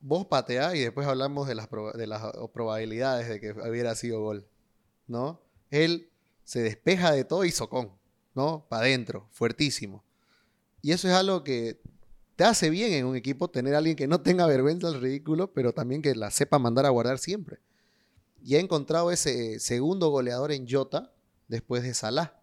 Vos 0.02 0.26
pateás 0.26 0.76
y 0.76 0.80
después 0.80 1.08
hablamos 1.08 1.48
de 1.48 1.56
las, 1.56 1.70
proba- 1.70 1.94
de 1.94 2.08
las 2.08 2.22
probabilidades 2.54 3.30
de 3.30 3.40
que 3.40 3.52
hubiera 3.52 3.96
sido 3.96 4.20
gol. 4.22 4.46
¿no? 5.08 5.42
Él 5.70 6.10
se 6.44 6.62
despeja 6.62 7.14
de 7.14 7.24
todo 7.24 7.46
y 7.46 7.52
socón, 7.52 7.92
¿no? 8.36 8.66
Para 8.70 8.84
adentro, 8.84 9.30
fuertísimo. 9.32 10.04
Y 10.82 10.92
eso 10.92 11.08
es 11.08 11.14
algo 11.14 11.44
que 11.44 11.80
te 12.36 12.44
hace 12.44 12.70
bien 12.70 12.92
en 12.94 13.06
un 13.06 13.16
equipo 13.16 13.50
tener 13.50 13.76
alguien 13.76 13.96
que 13.96 14.08
no 14.08 14.22
tenga 14.22 14.46
vergüenza 14.46 14.92
del 14.92 15.00
ridículo, 15.02 15.54
pero 15.54 15.74
también 15.74 16.02
que 16.02 16.16
la 16.16 16.32
sepa 16.32 16.60
mandar 16.60 16.86
a 16.86 16.90
guardar 16.90 17.18
siempre. 17.18 17.60
Y 18.44 18.56
ha 18.56 18.60
encontrado 18.60 19.12
ese 19.12 19.60
segundo 19.60 20.10
goleador 20.10 20.52
en 20.52 20.68
Jota 20.68 21.14
después 21.48 21.84
de 21.84 21.94
Salah. 21.94 22.40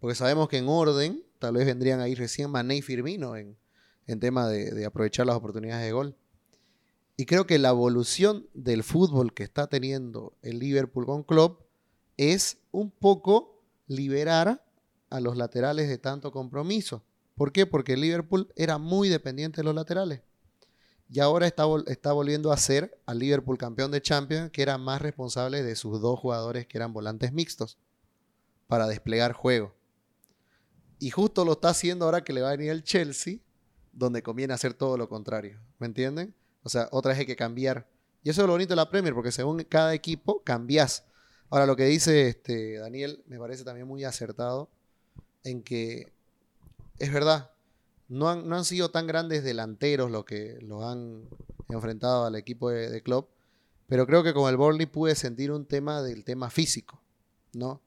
Porque 0.00 0.14
sabemos 0.14 0.48
que 0.48 0.58
en 0.58 0.68
orden, 0.68 1.24
tal 1.38 1.54
vez 1.54 1.66
vendrían 1.66 2.00
ahí 2.00 2.14
recién 2.14 2.50
Mané 2.50 2.76
y 2.76 2.82
Firmino 2.82 3.36
en, 3.36 3.56
en 4.06 4.20
tema 4.20 4.48
de, 4.48 4.70
de 4.70 4.86
aprovechar 4.86 5.26
las 5.26 5.36
oportunidades 5.36 5.84
de 5.84 5.92
gol. 5.92 6.16
Y 7.16 7.26
creo 7.26 7.46
que 7.46 7.58
la 7.58 7.70
evolución 7.70 8.46
del 8.54 8.84
fútbol 8.84 9.34
que 9.34 9.42
está 9.42 9.66
teniendo 9.66 10.36
el 10.42 10.60
Liverpool 10.60 11.04
con 11.04 11.24
Klopp 11.24 11.62
es 12.16 12.58
un 12.70 12.90
poco 12.90 13.64
liberar 13.88 14.64
a 15.10 15.20
los 15.20 15.36
laterales 15.36 15.88
de 15.88 15.98
tanto 15.98 16.30
compromiso. 16.30 17.02
¿Por 17.34 17.52
qué? 17.52 17.66
Porque 17.66 17.94
el 17.94 18.02
Liverpool 18.02 18.52
era 18.56 18.78
muy 18.78 19.08
dependiente 19.08 19.58
de 19.58 19.64
los 19.64 19.74
laterales. 19.74 20.20
Y 21.10 21.20
ahora 21.20 21.46
está, 21.46 21.64
vol- 21.64 21.88
está 21.88 22.12
volviendo 22.12 22.52
a 22.52 22.56
ser 22.56 23.00
al 23.06 23.18
Liverpool 23.18 23.56
campeón 23.56 23.90
de 23.90 24.02
Champions, 24.02 24.50
que 24.50 24.62
era 24.62 24.76
más 24.76 25.00
responsable 25.00 25.62
de 25.62 25.74
sus 25.74 26.00
dos 26.00 26.18
jugadores 26.20 26.66
que 26.66 26.76
eran 26.76 26.92
volantes 26.92 27.32
mixtos 27.32 27.78
para 28.66 28.86
desplegar 28.86 29.32
juego. 29.32 29.74
Y 30.98 31.10
justo 31.10 31.44
lo 31.44 31.52
está 31.52 31.70
haciendo 31.70 32.04
ahora 32.04 32.24
que 32.24 32.32
le 32.32 32.42
va 32.42 32.48
a 32.48 32.56
venir 32.56 32.70
el 32.70 32.82
Chelsea, 32.82 33.38
donde 33.92 34.22
conviene 34.22 34.52
hacer 34.52 34.74
todo 34.74 34.98
lo 34.98 35.08
contrario. 35.08 35.58
¿Me 35.78 35.86
entienden? 35.86 36.34
O 36.62 36.68
sea, 36.68 36.88
otra 36.92 37.10
vez 37.10 37.20
hay 37.20 37.26
que 37.26 37.36
cambiar. 37.36 37.88
Y 38.22 38.30
eso 38.30 38.42
es 38.42 38.46
lo 38.46 38.52
bonito 38.52 38.70
de 38.70 38.76
la 38.76 38.90
Premier, 38.90 39.14
porque 39.14 39.32
según 39.32 39.62
cada 39.64 39.94
equipo 39.94 40.42
cambias. 40.42 41.04
Ahora, 41.50 41.64
lo 41.64 41.76
que 41.76 41.84
dice 41.84 42.28
este, 42.28 42.78
Daniel 42.78 43.22
me 43.26 43.38
parece 43.38 43.64
también 43.64 43.86
muy 43.86 44.04
acertado 44.04 44.68
en 45.44 45.62
que 45.62 46.12
es 46.98 47.12
verdad, 47.12 47.52
no 48.08 48.28
han, 48.28 48.48
no 48.48 48.56
han 48.56 48.64
sido 48.64 48.90
tan 48.90 49.06
grandes 49.06 49.44
delanteros 49.44 50.10
los 50.10 50.24
que 50.24 50.58
los 50.62 50.82
han 50.82 51.28
enfrentado 51.68 52.24
al 52.24 52.34
equipo 52.34 52.70
de, 52.70 52.88
de 52.88 53.02
Klopp, 53.02 53.30
pero 53.86 54.06
creo 54.06 54.22
que 54.22 54.34
con 54.34 54.48
el 54.48 54.56
Burnley 54.56 54.86
pude 54.86 55.14
sentir 55.14 55.52
un 55.52 55.66
tema 55.66 56.02
del 56.02 56.24
tema 56.24 56.50
físico, 56.50 57.00
¿no? 57.52 57.82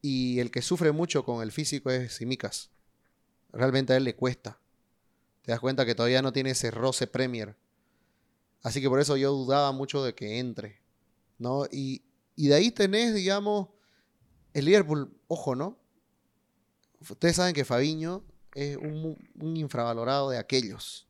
Y 0.00 0.40
el 0.40 0.50
que 0.50 0.62
sufre 0.62 0.90
mucho 0.90 1.24
con 1.24 1.42
el 1.42 1.52
físico 1.52 1.90
es 1.90 2.14
Simicas. 2.14 2.70
Realmente 3.52 3.92
a 3.92 3.96
él 3.96 4.04
le 4.04 4.16
cuesta. 4.16 4.58
Te 5.42 5.52
das 5.52 5.60
cuenta 5.60 5.86
que 5.86 5.94
todavía 5.94 6.22
no 6.22 6.32
tiene 6.32 6.50
ese 6.50 6.70
roce 6.70 7.06
Premier. 7.06 7.56
Así 8.62 8.80
que 8.80 8.88
por 8.88 9.00
eso 9.00 9.16
yo 9.16 9.32
dudaba 9.32 9.72
mucho 9.72 10.02
de 10.04 10.14
que 10.14 10.38
entre, 10.38 10.80
¿no? 11.38 11.66
Y, 11.70 12.02
y 12.36 12.48
de 12.48 12.54
ahí 12.54 12.70
tenés, 12.70 13.14
digamos, 13.14 13.68
el 14.54 14.64
Liverpool, 14.64 15.16
ojo, 15.28 15.54
¿no? 15.54 15.78
Ustedes 17.00 17.36
saben 17.36 17.54
que 17.54 17.64
Fabiño 17.64 18.24
es 18.54 18.76
un, 18.76 19.16
un 19.40 19.56
infravalorado 19.56 20.30
de 20.30 20.38
aquellos. 20.38 21.06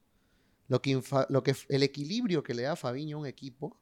Lo 0.68 0.80
que, 0.80 0.96
infa- 0.96 1.26
lo 1.28 1.42
que 1.42 1.54
el 1.68 1.82
equilibrio 1.82 2.42
que 2.42 2.54
le 2.54 2.62
da 2.62 2.76
Fabiño 2.76 3.16
a 3.16 3.20
un 3.20 3.26
equipo 3.26 3.76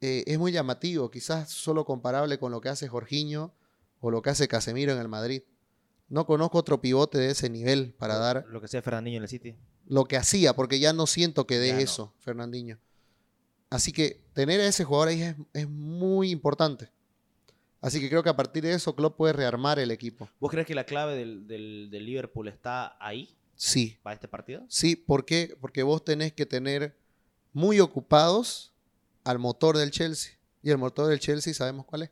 eh, 0.00 0.24
es 0.26 0.38
muy 0.38 0.50
llamativo, 0.52 1.10
quizás 1.10 1.50
solo 1.50 1.84
comparable 1.84 2.38
con 2.38 2.50
lo 2.52 2.60
que 2.60 2.68
hace 2.68 2.88
Jorginho 2.88 3.52
o 4.00 4.10
lo 4.10 4.22
que 4.22 4.30
hace 4.30 4.48
Casemiro 4.48 4.92
en 4.92 4.98
el 4.98 5.08
Madrid. 5.08 5.42
No 6.08 6.26
conozco 6.26 6.58
otro 6.58 6.80
pivote 6.80 7.18
de 7.18 7.30
ese 7.30 7.48
nivel 7.48 7.94
para 7.94 8.16
dar 8.18 8.44
Lo 8.48 8.60
que 8.60 8.68
sea 8.68 8.82
Fernandinho 8.82 9.18
en 9.18 9.22
el 9.22 9.28
City. 9.28 9.56
lo 9.86 10.04
que 10.04 10.16
hacía, 10.16 10.54
porque 10.54 10.78
ya 10.80 10.92
no 10.92 11.06
siento 11.06 11.46
que 11.46 11.58
dé 11.58 11.68
Ya 11.68 11.74
no. 11.74 11.80
eso, 11.80 12.12
Fernandinho. 12.18 12.78
Así 13.70 13.92
que 13.92 14.20
tener 14.34 14.60
a 14.60 14.66
ese 14.66 14.84
jugador 14.84 15.08
ahí 15.08 15.22
es, 15.22 15.36
es 15.54 15.68
muy 15.68 16.30
importante. 16.30 16.90
Así 17.82 18.00
que 18.00 18.08
creo 18.08 18.22
que 18.22 18.30
a 18.30 18.36
partir 18.36 18.62
de 18.62 18.72
eso 18.72 18.94
Klopp 18.96 19.16
puede 19.18 19.34
rearmar 19.34 19.78
el 19.78 19.90
equipo. 19.90 20.30
¿Vos 20.40 20.50
crees 20.50 20.66
que 20.66 20.74
la 20.74 20.84
clave 20.84 21.14
del, 21.16 21.46
del- 21.46 21.88
del 21.90 22.06
Liverpool 22.06 22.48
está 22.48 22.96
ahí 23.04 23.36
Sí, 23.56 23.98
para 24.02 24.14
este 24.14 24.28
partido? 24.28 24.64
sí, 24.68 24.96
¿por 24.96 25.24
qué? 25.26 25.56
Porque 25.60 25.82
vos 25.82 26.04
tenés 26.04 26.32
que 26.32 26.46
tener 26.46 26.96
muy 27.52 27.80
ocupados 27.80 28.72
al 29.24 29.38
motor 29.38 29.76
del 29.76 29.90
Chelsea. 29.90 30.32
Y 30.62 30.70
el 30.70 30.78
motor 30.78 31.08
del 31.08 31.18
Chelsea 31.20 31.52
sabemos 31.52 31.84
cuál 31.84 32.04
es. 32.04 32.10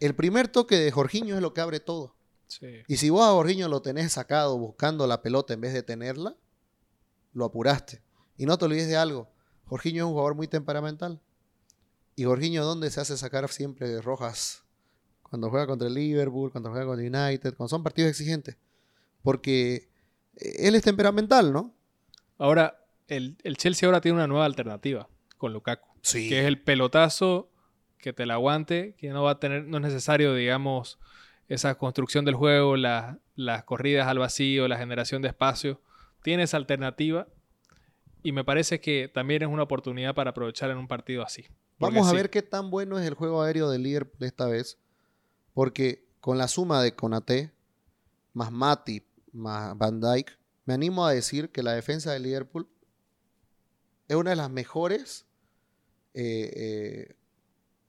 El 0.00 0.14
primer 0.14 0.48
toque 0.48 0.76
de 0.76 0.90
Jorginho 0.90 1.34
es 1.36 1.42
lo 1.42 1.52
que 1.54 1.60
abre 1.60 1.80
todo. 1.80 2.14
Sí. 2.48 2.66
Y 2.86 2.96
si 2.98 3.10
vos 3.10 3.22
a 3.22 3.30
Jorginho 3.32 3.68
lo 3.68 3.82
tenés 3.82 4.12
sacado 4.12 4.56
buscando 4.58 5.06
la 5.06 5.22
pelota 5.22 5.54
en 5.54 5.60
vez 5.60 5.72
de 5.72 5.82
tenerla, 5.82 6.36
lo 7.32 7.44
apuraste. 7.46 8.02
Y 8.36 8.46
no 8.46 8.56
te 8.58 8.66
olvides 8.66 8.88
de 8.88 8.96
algo. 8.96 9.28
Jorginho 9.66 10.04
es 10.04 10.06
un 10.06 10.12
jugador 10.12 10.34
muy 10.34 10.46
temperamental. 10.48 11.20
Y 12.16 12.24
Jorginho, 12.24 12.64
¿dónde 12.64 12.90
se 12.90 13.00
hace 13.00 13.16
sacar 13.16 13.48
siempre 13.48 14.00
rojas? 14.00 14.64
Cuando 15.22 15.50
juega 15.50 15.66
contra 15.66 15.86
el 15.88 15.94
Liverpool, 15.94 16.50
cuando 16.50 16.70
juega 16.70 16.86
contra 16.86 17.04
el 17.06 17.14
United, 17.14 17.54
cuando 17.56 17.68
son 17.68 17.82
partidos 17.82 18.10
exigentes. 18.10 18.56
Porque 19.22 19.88
eh, 20.36 20.54
él 20.60 20.74
es 20.74 20.82
temperamental, 20.82 21.52
¿no? 21.52 21.74
Ahora, 22.38 22.84
el, 23.08 23.36
el 23.44 23.56
Chelsea 23.56 23.86
ahora 23.86 24.00
tiene 24.00 24.16
una 24.16 24.26
nueva 24.26 24.44
alternativa 24.46 25.08
con 25.36 25.52
Lukaku. 25.52 25.88
Sí. 26.02 26.28
Que 26.28 26.40
es 26.40 26.46
el 26.46 26.60
pelotazo 26.62 27.50
que 27.98 28.12
te 28.12 28.24
la 28.24 28.34
aguante, 28.34 28.94
que 28.96 29.10
no 29.10 29.22
va 29.24 29.32
a 29.32 29.40
tener, 29.40 29.64
no 29.64 29.78
es 29.78 29.82
necesario, 29.82 30.34
digamos, 30.34 30.98
esa 31.48 31.76
construcción 31.76 32.24
del 32.24 32.34
juego, 32.34 32.76
la- 32.76 33.18
las 33.34 33.64
corridas 33.64 34.06
al 34.06 34.18
vacío, 34.18 34.68
la 34.68 34.78
generación 34.78 35.20
de 35.22 35.28
espacio. 35.28 35.80
Tiene 36.22 36.44
esa 36.44 36.56
alternativa 36.56 37.26
y 38.22 38.32
me 38.32 38.44
parece 38.44 38.80
que 38.80 39.10
también 39.12 39.42
es 39.42 39.48
una 39.48 39.64
oportunidad 39.64 40.14
para 40.14 40.30
aprovechar 40.30 40.70
en 40.70 40.78
un 40.78 40.88
partido 40.88 41.22
así. 41.22 41.46
Porque 41.78 41.94
Vamos 41.96 42.08
a 42.08 42.10
sí, 42.10 42.16
ver 42.16 42.30
qué 42.30 42.42
tan 42.42 42.70
bueno 42.70 42.98
es 42.98 43.06
el 43.06 43.14
juego 43.14 43.42
aéreo 43.42 43.70
del 43.70 43.82
Liverpool 43.82 44.24
esta 44.24 44.46
vez. 44.46 44.78
Porque 45.52 46.06
con 46.20 46.38
la 46.38 46.48
suma 46.48 46.82
de 46.82 46.94
Conate, 46.94 47.52
más 48.32 48.50
Matip, 48.50 49.06
más 49.32 49.76
Van 49.76 50.00
Dijk, 50.00 50.38
me 50.64 50.74
animo 50.74 51.06
a 51.06 51.12
decir 51.12 51.50
que 51.50 51.62
la 51.62 51.72
defensa 51.72 52.12
del 52.12 52.24
Liverpool 52.24 52.68
es 54.08 54.16
una 54.16 54.30
de 54.30 54.36
las 54.36 54.50
mejores 54.50 55.26
eh, 56.14 56.50
eh, 56.54 57.16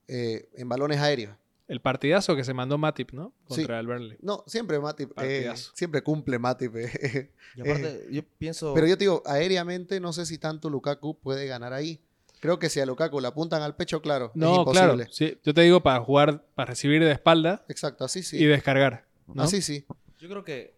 eh, 0.07 0.49
en 0.53 0.69
balones 0.69 0.99
aéreos. 0.99 1.35
El 1.67 1.81
partidazo 1.81 2.35
que 2.35 2.45
se 2.45 2.53
mandó 2.53 2.77
Matip, 2.77 3.11
¿no? 3.11 3.33
Sí. 3.49 3.57
Contra 3.57 3.79
el 3.79 3.87
Burnley. 3.87 4.17
No, 4.21 4.43
siempre 4.47 4.79
Matip, 4.79 5.11
eh, 5.21 5.51
siempre 5.73 6.01
cumple 6.01 6.39
Matip. 6.39 6.73
eh. 6.77 7.31
Y 7.57 7.61
aparte, 7.61 8.07
yo 8.11 8.23
pienso... 8.37 8.73
Pero 8.73 8.87
yo 8.87 8.97
te 8.97 9.03
digo, 9.03 9.21
aéreamente 9.25 9.99
no 9.99 10.13
sé 10.13 10.25
si 10.25 10.37
tanto 10.37 10.69
Lukaku 10.69 11.19
puede 11.19 11.45
ganar 11.45 11.73
ahí. 11.73 12.01
Creo 12.39 12.59
que 12.59 12.69
si 12.69 12.79
a 12.79 12.85
Lukaku 12.85 13.19
le 13.19 13.27
apuntan 13.27 13.61
al 13.63 13.75
pecho, 13.75 14.01
claro, 14.01 14.27
es 14.27 14.35
No, 14.35 14.57
imposible. 14.59 14.93
claro. 14.95 15.11
sí, 15.11 15.37
yo 15.43 15.53
te 15.53 15.61
digo 15.61 15.81
para 15.81 15.99
jugar, 16.01 16.43
para 16.55 16.69
recibir 16.69 17.03
de 17.03 17.11
espalda 17.11 17.65
Exacto, 17.67 18.05
así 18.05 18.21
sí. 18.23 18.37
y 18.37 18.45
descargar. 18.45 19.05
¿no? 19.27 19.43
Así 19.43 19.61
sí. 19.61 19.85
Yo 20.19 20.29
creo 20.29 20.43
que 20.43 20.75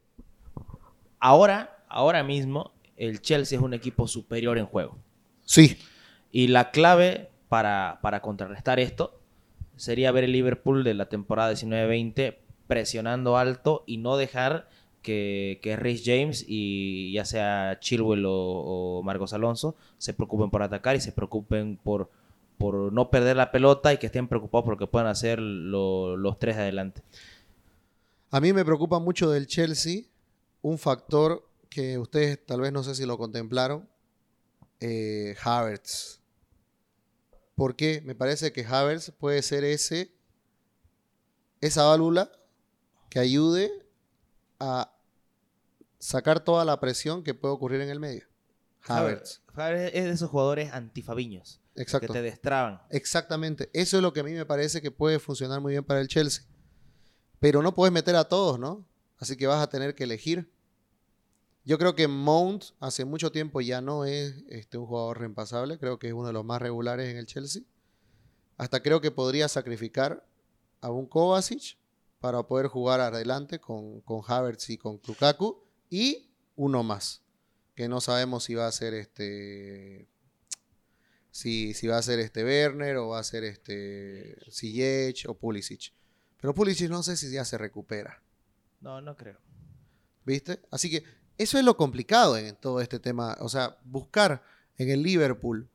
ahora, 1.20 1.84
ahora 1.90 2.24
mismo, 2.24 2.74
el 2.98 3.22
Chelsea 3.22 3.58
es 3.58 3.64
un 3.64 3.74
equipo 3.74 4.08
superior 4.08 4.58
en 4.58 4.66
juego. 4.66 4.98
Sí. 5.46 5.78
Y 6.32 6.48
la 6.48 6.72
clave 6.72 7.30
para, 7.48 8.00
para 8.02 8.22
contrarrestar 8.22 8.80
esto 8.80 9.20
sería 9.76 10.12
ver 10.12 10.26
el 10.26 10.32
Liverpool 10.34 10.84
de 10.84 10.94
la 10.94 11.08
temporada 11.10 11.52
19-20 11.54 12.38
presionando 12.68 13.38
alto 13.38 13.84
y 13.88 13.98
no 13.98 14.18
dejar 14.18 14.70
que, 15.02 15.60
que 15.64 15.76
Rhys 15.76 16.04
James 16.06 16.46
y 16.48 17.14
ya 17.14 17.26
sea 17.26 17.78
Chilwell 17.80 18.26
o, 18.28 19.02
Marcos 19.04 19.34
Alonso 19.34 19.76
se 19.98 20.14
preocupen 20.14 20.50
por 20.50 20.62
atacar 20.64 20.96
y 20.96 21.02
se 21.02 21.12
preocupen 21.12 21.78
por, 21.84 22.10
por 22.58 22.92
no 22.94 23.10
perder 23.10 23.38
la 23.38 23.52
pelota 23.52 23.94
y 23.94 23.98
que 23.98 24.08
estén 24.08 24.28
preocupados 24.28 24.66
por 24.66 24.74
lo 24.74 24.78
que 24.78 24.88
puedan 24.88 25.08
hacer 25.08 25.40
lo- 25.40 26.18
los 26.18 26.38
tres 26.40 26.56
de 26.58 26.64
adelante. 26.64 27.02
A 28.32 28.40
mí 28.40 28.54
me 28.54 28.66
preocupa 28.66 29.00
mucho 29.00 29.30
del 29.32 29.48
Chelsea 29.48 30.04
un 30.62 30.78
factor 30.78 31.48
que 31.70 31.98
ustedes 31.98 32.44
tal 32.46 32.62
vez 32.62 32.72
no 32.72 32.84
sé 32.84 32.96
si 32.96 33.06
lo 33.06 33.18
contemplaron, 33.18 33.88
eh, 34.80 35.36
Havertz. 35.44 36.20
¿Por 37.56 37.76
qué? 37.76 38.02
Me 38.06 38.16
parece 38.16 38.52
que 38.54 38.66
Havertz 38.66 39.12
puede 39.12 39.42
ser 39.42 39.64
ese, 39.64 40.12
esa 41.62 41.86
válvula 41.86 42.32
que 43.10 43.20
ayude 43.20 43.72
a 44.60 44.96
sacar 46.00 46.44
toda 46.44 46.66
la 46.66 46.80
presión 46.80 47.24
que 47.24 47.34
puede 47.34 47.54
ocurrir 47.54 47.82
en 47.82 47.90
el 47.90 48.00
medio. 48.00 48.28
Havertz. 48.88 49.42
Havertz 49.54 49.94
es 49.94 50.04
de 50.06 50.12
esos 50.12 50.30
jugadores 50.30 50.72
antifabiños 50.72 51.62
que 51.86 52.08
te 52.08 52.22
destraban. 52.22 52.82
Exactamente. 52.90 53.70
Eso 53.74 53.98
es 53.98 54.04
lo 54.04 54.14
que 54.14 54.20
a 54.20 54.24
mí 54.24 54.34
me 54.34 54.46
parece 54.46 54.82
que 54.82 54.92
puede 54.92 55.20
funcionar 55.20 55.62
muy 55.62 55.74
bien 55.74 55.84
para 55.84 56.02
el 56.02 56.08
Chelsea. 56.08 56.44
Pero 57.40 57.62
no 57.62 57.74
puedes 57.74 57.94
meter 57.94 58.16
a 58.16 58.26
todos, 58.26 58.60
¿no? 58.60 58.86
Así 59.18 59.38
que 59.38 59.48
vas 59.48 59.62
a 59.62 59.70
tener 59.70 59.96
que 59.96 60.04
elegir. 60.04 60.52
Yo 61.64 61.78
creo 61.78 61.96
que 61.96 62.08
Mount 62.08 62.66
hace 62.80 63.06
mucho 63.06 63.32
tiempo 63.32 63.62
ya 63.62 63.82
no 63.82 64.06
es 64.06 64.44
este, 64.50 64.78
un 64.78 64.88
jugador 64.88 65.20
reemplazable. 65.20 65.78
Creo 65.78 66.00
que 66.00 66.08
es 66.08 66.14
uno 66.14 66.28
de 66.28 66.34
los 66.34 66.44
más 66.44 66.62
regulares 66.62 67.10
en 67.10 67.18
el 67.18 67.28
Chelsea. 67.28 67.64
Hasta 68.58 68.82
creo 68.82 69.00
que 69.00 69.12
podría 69.12 69.48
sacrificar 69.48 70.26
a 70.82 70.90
un 70.92 71.06
Kovacic 71.06 71.78
para 72.20 72.44
poder 72.44 72.68
jugar 72.68 73.00
adelante 73.00 73.60
con, 73.60 74.02
con 74.02 74.22
Havertz 74.28 74.70
y 74.70 74.78
con 74.78 75.00
Lukaku. 75.08 75.64
Y 75.90 76.30
uno 76.56 76.84
más. 76.84 77.24
Que 77.76 77.88
no 77.88 78.02
sabemos 78.02 78.44
si 78.44 78.56
va 78.56 78.68
a 78.68 78.72
ser 78.72 78.94
este 78.94 80.10
si, 81.32 81.74
si 81.74 81.88
va 81.88 81.98
a 81.98 82.02
ser 82.02 82.20
este 82.20 82.44
Werner 82.44 82.98
o 82.98 83.10
va 83.10 83.20
a 83.20 83.24
ser 83.24 83.44
este 83.44 84.36
Ziyech 84.52 85.26
o 85.28 85.36
Pulisic. 85.36 85.94
Pero 86.42 86.54
Pulisic 86.54 86.90
no 86.90 87.04
sé 87.04 87.16
si 87.16 87.32
ya 87.32 87.46
se 87.46 87.58
recupera, 87.58 88.22
No, 88.82 89.02
no 89.02 89.16
creo. 89.16 89.40
¿viste? 90.26 90.60
Así 90.72 90.90
que 90.90 91.04
eso 91.38 91.58
es 91.58 91.64
lo 91.66 91.76
complicado 91.78 92.38
en 92.38 92.56
todo 92.56 92.82
este 92.82 93.00
tema. 93.00 93.38
O 93.40 93.50
sea, 93.50 93.78
buscar 93.84 94.44
en 94.78 94.90
el 94.90 95.02
Liverpool 95.02 95.70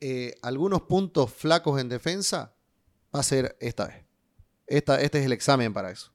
eh, 0.00 0.36
algunos 0.42 0.82
puntos 0.82 1.32
flacos 1.32 1.80
en 1.80 1.88
defensa, 1.88 2.53
va 3.14 3.20
a 3.20 3.22
ser 3.22 3.56
esta 3.60 3.86
vez. 3.86 4.04
Esta, 4.66 5.00
este 5.00 5.18
es 5.20 5.26
el 5.26 5.32
examen 5.32 5.72
para 5.72 5.90
eso. 5.90 6.12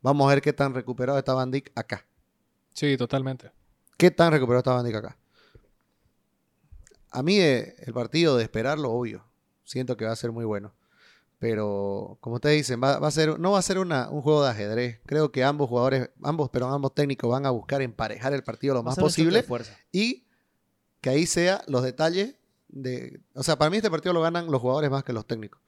Vamos 0.00 0.26
a 0.26 0.30
ver 0.34 0.42
qué 0.42 0.52
tan 0.52 0.74
recuperado 0.74 1.18
está 1.18 1.34
Van 1.34 1.50
Dijk 1.50 1.70
acá. 1.74 2.06
Sí, 2.72 2.96
totalmente. 2.96 3.52
¿Qué 3.96 4.10
tan 4.10 4.32
recuperado 4.32 4.58
está 4.60 4.72
Van 4.74 4.84
Dijk 4.84 4.96
acá? 4.96 5.18
A 7.10 7.22
mí 7.22 7.38
eh, 7.38 7.74
el 7.78 7.92
partido 7.94 8.36
de 8.36 8.42
esperarlo, 8.42 8.90
obvio. 8.90 9.24
Siento 9.62 9.96
que 9.96 10.04
va 10.04 10.12
a 10.12 10.16
ser 10.16 10.32
muy 10.32 10.44
bueno. 10.44 10.74
Pero, 11.38 12.18
como 12.20 12.36
ustedes 12.36 12.56
dicen, 12.56 12.80
va, 12.82 12.98
va 12.98 13.08
a 13.08 13.10
ser, 13.10 13.38
no 13.38 13.52
va 13.52 13.58
a 13.58 13.62
ser 13.62 13.78
una- 13.78 14.08
un 14.10 14.22
juego 14.22 14.42
de 14.42 14.50
ajedrez. 14.50 15.00
Creo 15.06 15.30
que 15.30 15.44
ambos 15.44 15.68
jugadores, 15.68 16.10
ambos, 16.22 16.48
pero 16.50 16.66
ambos 16.68 16.94
técnicos 16.94 17.30
van 17.30 17.44
a 17.46 17.50
buscar 17.50 17.82
emparejar 17.82 18.32
el 18.32 18.42
partido 18.42 18.74
lo 18.74 18.80
Va 18.82 18.90
más 18.90 18.98
posible 18.98 19.44
y 19.92 20.26
que 21.00 21.10
ahí 21.10 21.26
sea 21.26 21.62
los 21.66 21.82
detalles 21.82 22.36
de... 22.68 23.20
O 23.34 23.42
sea, 23.42 23.56
para 23.56 23.70
mí 23.70 23.76
este 23.76 23.90
partido 23.90 24.12
lo 24.14 24.22
ganan 24.22 24.50
los 24.50 24.60
jugadores 24.60 24.90
más 24.90 25.04
que 25.04 25.12
los 25.12 25.26
técnicos. 25.26 25.60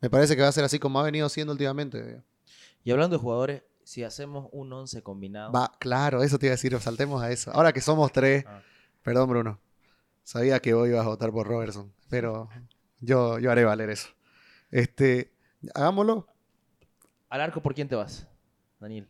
Me 0.00 0.08
parece 0.10 0.34
que 0.36 0.42
va 0.42 0.48
a 0.48 0.52
ser 0.52 0.64
así 0.64 0.78
como 0.78 0.98
ha 1.00 1.02
venido 1.02 1.28
siendo 1.28 1.52
últimamente. 1.52 2.22
Y 2.84 2.90
hablando 2.90 3.16
de 3.16 3.22
jugadores, 3.22 3.62
si 3.84 4.02
hacemos 4.04 4.48
un 4.52 4.72
11 4.72 5.02
combinado. 5.02 5.52
Va, 5.52 5.72
claro, 5.78 6.22
eso 6.22 6.38
te 6.38 6.46
iba 6.46 6.52
a 6.52 6.56
decir, 6.56 6.78
saltemos 6.80 7.22
a 7.22 7.30
eso. 7.30 7.50
Ahora 7.52 7.72
que 7.72 7.80
somos 7.80 8.10
tres, 8.12 8.44
Ah. 8.46 8.62
perdón 9.02 9.28
Bruno, 9.28 9.60
sabía 10.22 10.60
que 10.60 10.72
hoy 10.74 10.90
ibas 10.90 11.04
a 11.04 11.08
votar 11.08 11.30
por 11.32 11.46
Robertson, 11.46 11.92
pero 12.08 12.48
yo, 13.00 13.38
yo 13.38 13.50
haré 13.50 13.64
valer 13.64 13.90
eso. 13.90 14.08
Este, 14.70 15.32
hagámoslo. 15.74 16.26
¿Al 17.28 17.40
arco 17.42 17.60
por 17.60 17.74
quién 17.74 17.88
te 17.88 17.94
vas, 17.96 18.26
Daniel? 18.78 19.06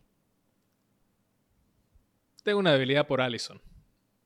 Tengo 2.43 2.59
una 2.59 2.73
debilidad 2.73 3.07
por 3.07 3.21
Allison. 3.21 3.61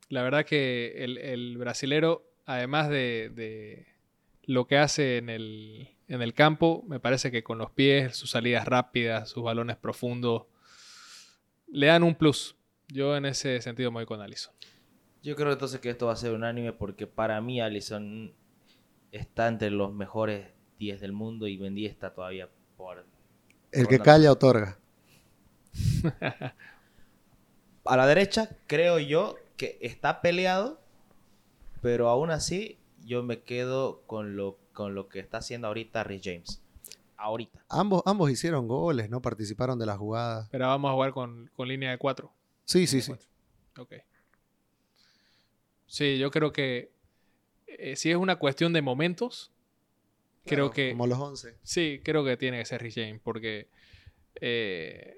La 0.10 0.22
verdad 0.24 0.46
que 0.46 1.04
el, 1.04 1.18
el 1.18 1.58
brasilero, 1.58 2.24
además 2.46 2.90
de, 2.90 3.32
de 3.34 3.88
lo 4.44 4.68
que 4.68 4.78
hace 4.78 5.18
en 5.18 5.30
el, 5.30 5.95
en 6.08 6.22
el 6.22 6.34
campo, 6.34 6.84
me 6.88 7.00
parece 7.00 7.32
que 7.32 7.44
con 7.44 7.58
los 7.58 7.72
pies, 7.72 8.16
sus 8.16 8.32
salidas 8.32 8.66
rápidas, 8.66 9.30
sus 9.30 9.44
balones 9.44 9.78
profundos, 9.78 10.44
le 11.68 11.88
dan 11.88 12.04
un 12.04 12.16
plus. 12.16 12.56
Yo 12.88 13.18
en 13.18 13.26
ese 13.26 13.62
sentido 13.62 13.92
me 13.92 13.96
voy 13.96 14.06
con 14.06 14.22
Allison. 14.22 14.54
Yo 15.24 15.36
creo 15.36 15.52
entonces 15.52 15.80
que 15.80 15.90
esto 15.90 16.06
va 16.06 16.14
a 16.14 16.18
ser 16.18 16.34
unánime 16.34 16.72
porque 16.72 17.08
para 17.08 17.42
mí 17.42 17.60
Allison 17.60 18.34
está 19.12 19.48
entre 19.48 19.72
los 19.72 19.94
mejores 19.94 20.48
10 20.78 21.02
del 21.02 21.14
mundo 21.14 21.48
y 21.48 21.58
Mendy 21.58 21.88
está 21.88 22.14
todavía 22.14 22.50
por... 22.78 23.06
El 23.72 23.88
que 23.88 24.00
calla 24.00 24.32
otorga. 24.32 24.78
A 27.86 27.98
la 27.98 28.08
derecha 28.08 28.50
creo 28.68 29.00
yo 29.00 29.36
que 29.58 29.78
está 29.82 30.22
peleado, 30.22 30.82
pero 31.82 32.10
aún 32.10 32.32
así 32.32 32.80
yo 33.04 33.24
me 33.24 33.42
quedo 33.42 34.02
con 34.08 34.36
lo, 34.36 34.60
con 34.76 34.94
lo 34.94 35.10
que 35.10 35.20
está 35.20 35.40
haciendo 35.40 35.68
ahorita 35.68 36.04
Rhys 36.04 36.22
James. 36.24 36.62
Ahorita. 37.18 37.66
Ambos, 37.70 38.04
ambos 38.06 38.30
hicieron 38.30 38.68
goles, 38.68 39.10
no 39.10 39.22
participaron 39.24 39.80
de 39.80 39.88
la 39.88 39.98
jugada. 39.98 40.48
Pero 40.52 40.68
vamos 40.68 40.90
a 40.90 40.94
jugar 40.94 41.12
con, 41.14 41.50
con 41.56 41.68
línea 41.68 41.90
de 41.90 41.98
cuatro. 41.98 42.32
Sí, 42.66 42.86
sí, 42.86 43.02
sí. 43.02 43.14
Ok. 43.80 43.94
Sí, 45.88 46.18
yo 46.18 46.30
creo 46.32 46.52
que 46.52 46.92
eh, 47.68 47.96
si 47.96 48.12
es 48.12 48.18
una 48.18 48.36
cuestión 48.38 48.74
de 48.74 48.82
momentos, 48.82 49.52
creo 50.44 50.72
Claro, 50.72 50.72
que 50.72 50.92
Como 50.92 51.08
los 51.08 51.18
11. 51.20 51.58
sí, 51.64 52.02
creo 52.04 52.24
que 52.26 52.38
tiene 52.38 52.60
que 52.60 52.66
ser 52.66 52.82
Rich 52.82 52.96
James, 52.96 53.22
porque 53.24 53.70
eh, 54.42 55.16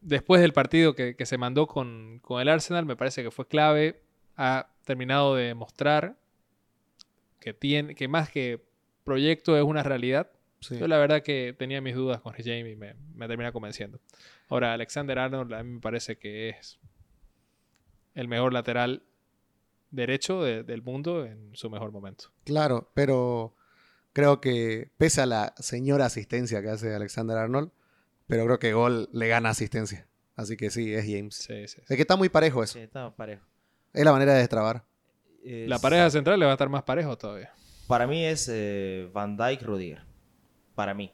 después 0.00 0.40
del 0.40 0.52
partido 0.52 0.94
que, 0.94 1.16
que 1.16 1.26
se 1.26 1.38
mandó 1.38 1.66
con, 1.66 2.20
con 2.20 2.40
el 2.40 2.48
Arsenal, 2.48 2.86
me 2.86 2.96
parece 2.96 3.22
que 3.22 3.30
fue 3.30 3.46
clave. 3.48 4.00
Ha 4.36 4.70
terminado 4.84 5.34
de 5.34 5.54
mostrar 5.54 6.16
que, 7.40 7.52
tiene, 7.52 7.94
que 7.94 8.06
más 8.08 8.30
que 8.30 8.64
proyecto 9.04 9.56
es 9.56 9.62
una 9.64 9.82
realidad. 9.82 10.30
Sí. 10.60 10.78
Yo 10.78 10.86
la 10.86 10.98
verdad 10.98 11.22
que 11.22 11.54
tenía 11.58 11.80
mis 11.80 11.94
dudas 11.94 12.20
con 12.20 12.32
Rich 12.34 12.46
James 12.46 12.72
y 12.72 12.76
me, 12.76 12.94
me 13.14 13.26
termina 13.26 13.50
convenciendo. 13.52 13.98
Ahora, 14.48 14.72
Alexander 14.74 15.18
Arnold 15.18 15.52
a 15.54 15.62
mí 15.62 15.70
me 15.70 15.80
parece 15.80 16.18
que 16.18 16.50
es 16.50 16.78
el 18.14 18.28
mejor 18.28 18.52
lateral 18.52 19.02
derecho 19.90 20.42
de- 20.42 20.62
del 20.62 20.82
mundo 20.82 21.24
en 21.26 21.50
su 21.54 21.68
mejor 21.70 21.90
momento. 21.92 22.26
Claro, 22.44 22.90
pero 22.94 23.56
creo 24.12 24.40
que 24.40 24.90
pese 24.98 25.20
a 25.22 25.26
la 25.26 25.54
señora 25.58 26.06
asistencia 26.06 26.62
que 26.62 26.68
hace 26.68 26.94
Alexander 26.94 27.36
Arnold, 27.38 27.70
pero 28.26 28.44
creo 28.44 28.58
que 28.58 28.72
gol 28.72 29.08
le 29.12 29.28
gana 29.28 29.50
asistencia. 29.50 30.06
Así 30.36 30.56
que 30.56 30.70
sí, 30.70 30.94
es 30.94 31.04
James. 31.04 31.34
Sí, 31.34 31.66
sí, 31.66 31.76
sí. 31.76 31.82
Es 31.88 31.96
que 31.96 32.02
está 32.02 32.16
muy 32.16 32.28
parejo 32.28 32.62
eso. 32.62 32.74
Sí, 32.74 32.80
está 32.80 33.14
parejo. 33.14 33.44
Es 33.92 34.04
la 34.04 34.12
manera 34.12 34.32
de 34.32 34.38
destrabar. 34.40 34.84
Es- 35.44 35.68
La 35.68 35.78
pareja 35.78 36.08
central 36.10 36.38
le 36.38 36.46
va 36.46 36.52
a 36.52 36.54
estar 36.54 36.68
más 36.68 36.84
parejo 36.84 37.18
todavía. 37.18 37.52
Para 37.92 38.06
mí 38.06 38.24
es 38.24 38.48
eh, 38.50 39.10
Van 39.12 39.36
Dyke 39.36 39.66
Rudiger. 39.66 40.02
Para 40.74 40.94
mí. 40.94 41.12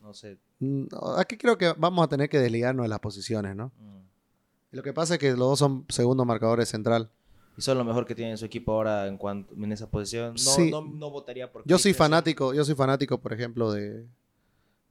No 0.00 0.14
sé. 0.14 0.38
Aquí 1.18 1.36
creo 1.36 1.58
que 1.58 1.74
vamos 1.76 2.02
a 2.02 2.08
tener 2.08 2.30
que 2.30 2.38
desligarnos 2.38 2.84
de 2.84 2.88
las 2.88 2.98
posiciones, 2.98 3.54
¿no? 3.54 3.70
mm. 3.78 4.00
Lo 4.70 4.82
que 4.82 4.94
pasa 4.94 5.14
es 5.14 5.20
que 5.20 5.28
los 5.32 5.38
dos 5.38 5.58
son 5.58 5.84
segundos 5.90 6.26
marcadores 6.26 6.70
central. 6.70 7.10
Y 7.58 7.60
son 7.60 7.76
lo 7.76 7.84
mejor 7.84 8.06
que 8.06 8.14
tiene 8.14 8.38
su 8.38 8.46
equipo 8.46 8.72
ahora 8.72 9.06
en 9.06 9.18
cuanto 9.18 9.52
en 9.52 9.70
esa 9.70 9.90
posición. 9.90 10.32
No, 10.32 10.38
Sí. 10.38 10.70
no, 10.70 10.80
no 10.80 11.10
votaría 11.10 11.52
por 11.52 11.62
Yo 11.66 11.76
soy 11.76 11.92
fanático, 11.92 12.54
yo 12.54 12.64
soy 12.64 12.74
fanático, 12.74 13.20
por 13.20 13.34
ejemplo, 13.34 13.70
de. 13.70 14.06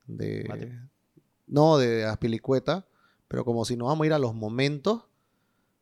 de 0.06 0.71
no, 1.48 1.80
de 1.80 2.06
Aspilicueta. 2.06 2.86
Pero 3.28 3.43
como 3.43 3.65
si 3.65 3.76
nos 3.76 3.88
vamos 3.88 4.04
a 4.04 4.06
ir 4.06 4.13
a 4.13 4.19
los 4.19 4.36
momentos, 4.36 5.02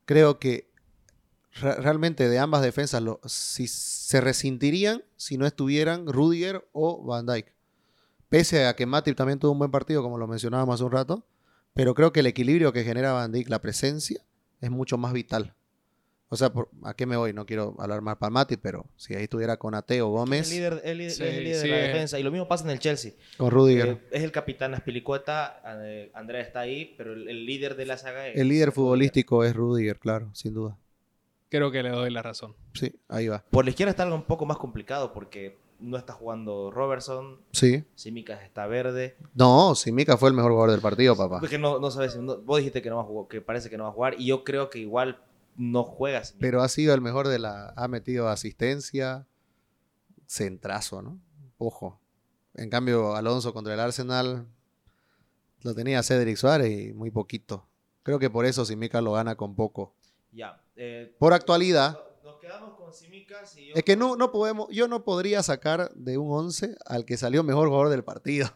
creo 0.05 0.39
que 0.39 0.71
re- 1.61 1.75
realmente 1.75 2.27
de 2.29 2.39
ambas 2.39 2.61
defensas 2.61 3.01
lo- 3.01 3.19
si 3.25 3.67
se 3.67 4.21
resentirían 4.21 5.03
si 5.15 5.37
no 5.37 5.45
estuvieran 5.45 6.07
Rudiger 6.07 6.67
o 6.71 7.03
Van 7.03 7.25
Dijk. 7.25 7.47
Pese 8.29 8.65
a 8.65 8.75
que 8.75 8.85
Matip 8.85 9.15
también 9.15 9.39
tuvo 9.39 9.51
un 9.51 9.59
buen 9.59 9.71
partido, 9.71 10.01
como 10.01 10.17
lo 10.17 10.27
mencionábamos 10.27 10.75
hace 10.75 10.83
un 10.83 10.91
rato. 10.91 11.25
Pero 11.75 11.95
creo 11.95 12.11
que 12.13 12.19
el 12.19 12.27
equilibrio 12.27 12.71
que 12.73 12.83
genera 12.83 13.13
Van 13.13 13.31
Dijk, 13.31 13.49
la 13.49 13.59
presencia, 13.61 14.21
es 14.61 14.69
mucho 14.71 14.97
más 14.97 15.13
vital. 15.13 15.53
O 16.29 16.35
sea, 16.35 16.51
por- 16.51 16.69
¿a 16.83 16.95
qué 16.95 17.05
me 17.05 17.15
voy? 17.15 17.31
No 17.33 17.45
quiero 17.45 17.75
hablar 17.77 18.01
mal 18.01 18.17
para 18.17 18.31
Matip, 18.31 18.59
pero 18.61 18.87
si 18.97 19.13
ahí 19.13 19.23
estuviera 19.23 19.57
con 19.57 19.75
Ateo 19.75 20.07
Gómez, 20.09 20.49
el 20.51 20.55
líder, 20.57 20.81
el 20.83 20.97
líder- 20.97 21.11
Sí, 21.11 21.23
es 21.23 21.33
el 21.33 21.43
líder 21.43 21.61
sí, 21.61 21.67
de 21.67 21.75
la 21.75 21.77
defensa. 21.87 22.19
Y 22.19 22.23
lo 22.23 22.31
mismo 22.31 22.47
pasa 22.47 22.63
en 22.63 22.71
el 22.71 22.79
Chelsea. 22.79 23.11
con 23.37 23.51
Rudiger. 23.51 23.87
Eh, 23.89 24.01
es 24.11 24.23
el 24.23 24.31
capitán 24.31 24.73
Aspilicueta. 24.73 25.61
eh, 25.83 26.09
Andrea 26.15 26.41
está 26.41 26.61
ahí. 26.61 26.95
Pero 26.97 27.13
el, 27.13 27.29
el 27.29 27.45
líder 27.45 27.75
de 27.75 27.85
la 27.85 27.97
saga 27.97 28.27
es 28.27 28.39
El 28.39 28.47
líder 28.49 28.71
futbolístico 28.71 29.43
es 29.43 29.55
Rudiger, 29.55 29.99
claro, 29.99 30.29
sin 30.33 30.55
duda. 30.55 30.75
Creo 31.55 31.69
que 31.69 31.83
le 31.83 31.89
doy 31.91 32.09
la 32.09 32.23
razón. 32.23 32.55
Sí, 32.73 32.99
ahí 33.09 33.27
va. 33.27 33.45
Por 33.51 33.63
la 33.63 33.69
izquierda 33.69 33.91
está 33.91 34.01
algo 34.01 34.15
un 34.15 34.23
poco 34.23 34.47
más 34.47 34.57
complicado. 34.57 35.13
Porque 35.13 35.59
no 35.79 35.97
está 35.97 36.13
jugando 36.13 36.71
Robertson. 36.71 37.41
Sí. 37.51 37.83
Simicas 37.93 38.41
está 38.41 38.65
verde. 38.65 39.15
No, 39.35 39.75
Simica 39.75 40.17
fue 40.17 40.29
el 40.29 40.35
mejor 40.35 40.51
jugador 40.53 40.71
del 40.71 40.81
partido, 40.81 41.15
papá. 41.15 41.39
Porque 41.39 41.59
no, 41.59 41.77
no 41.79 41.91
sabes. 41.91 42.15
no- 42.17 42.37
vos 42.41 42.57
dijiste 42.57 42.81
que 42.81 42.89
no 42.89 42.95
va 42.95 43.03
a 43.03 43.05
jugar, 43.05 43.27
que 43.27 43.39
parece 43.41 43.69
que 43.69 43.77
no 43.77 43.83
va 43.83 43.91
a 43.91 43.93
jugar. 43.93 44.15
Y 44.19 44.25
yo 44.25 44.43
creo 44.43 44.71
que 44.71 44.79
igual 44.79 45.21
no 45.55 45.83
juega. 45.83 46.23
Simica. 46.23 46.41
Pero 46.41 46.63
ha 46.63 46.69
sido 46.69 46.95
el 46.95 47.01
mejor 47.01 47.27
de 47.27 47.37
la. 47.37 47.71
Ha 47.77 47.87
metido 47.87 48.29
asistencia, 48.29 49.27
centrazo, 50.25 51.03
¿no? 51.03 51.19
Ojo. 51.59 51.99
En 52.55 52.71
cambio, 52.71 53.15
Alonso 53.15 53.53
contra 53.53 53.75
el 53.75 53.79
Arsenal 53.79 54.47
lo 55.61 55.75
tenía 55.75 56.01
Cedric 56.03 56.35
Suárez 56.37 56.87
y 56.89 56.93
muy 56.93 57.11
poquito. 57.11 57.67
Creo 58.03 58.17
que 58.19 58.29
por 58.31 58.45
eso 58.45 58.65
Simica 58.65 59.01
lo 59.01 59.13
gana 59.13 59.35
con 59.35 59.55
poco. 59.55 59.93
Ya. 60.33 60.61
eh, 60.75 61.15
Por 61.19 61.33
actualidad, 61.33 61.99
Nos 62.23 62.37
quedamos 62.39 62.75
con 62.75 62.93
Simicas 62.93 63.55
y 63.57 63.67
yo. 63.67 63.73
es 63.75 63.83
que 63.83 63.95
no, 63.95 64.15
no 64.15 64.31
podemos, 64.31 64.67
yo 64.71 64.87
no 64.87 65.03
podría 65.03 65.43
sacar 65.43 65.91
de 65.93 66.17
un 66.17 66.31
11 66.31 66.75
al 66.85 67.05
que 67.05 67.17
salió 67.17 67.43
mejor 67.43 67.67
jugador 67.67 67.89
del 67.89 68.03
partido. 68.03 68.49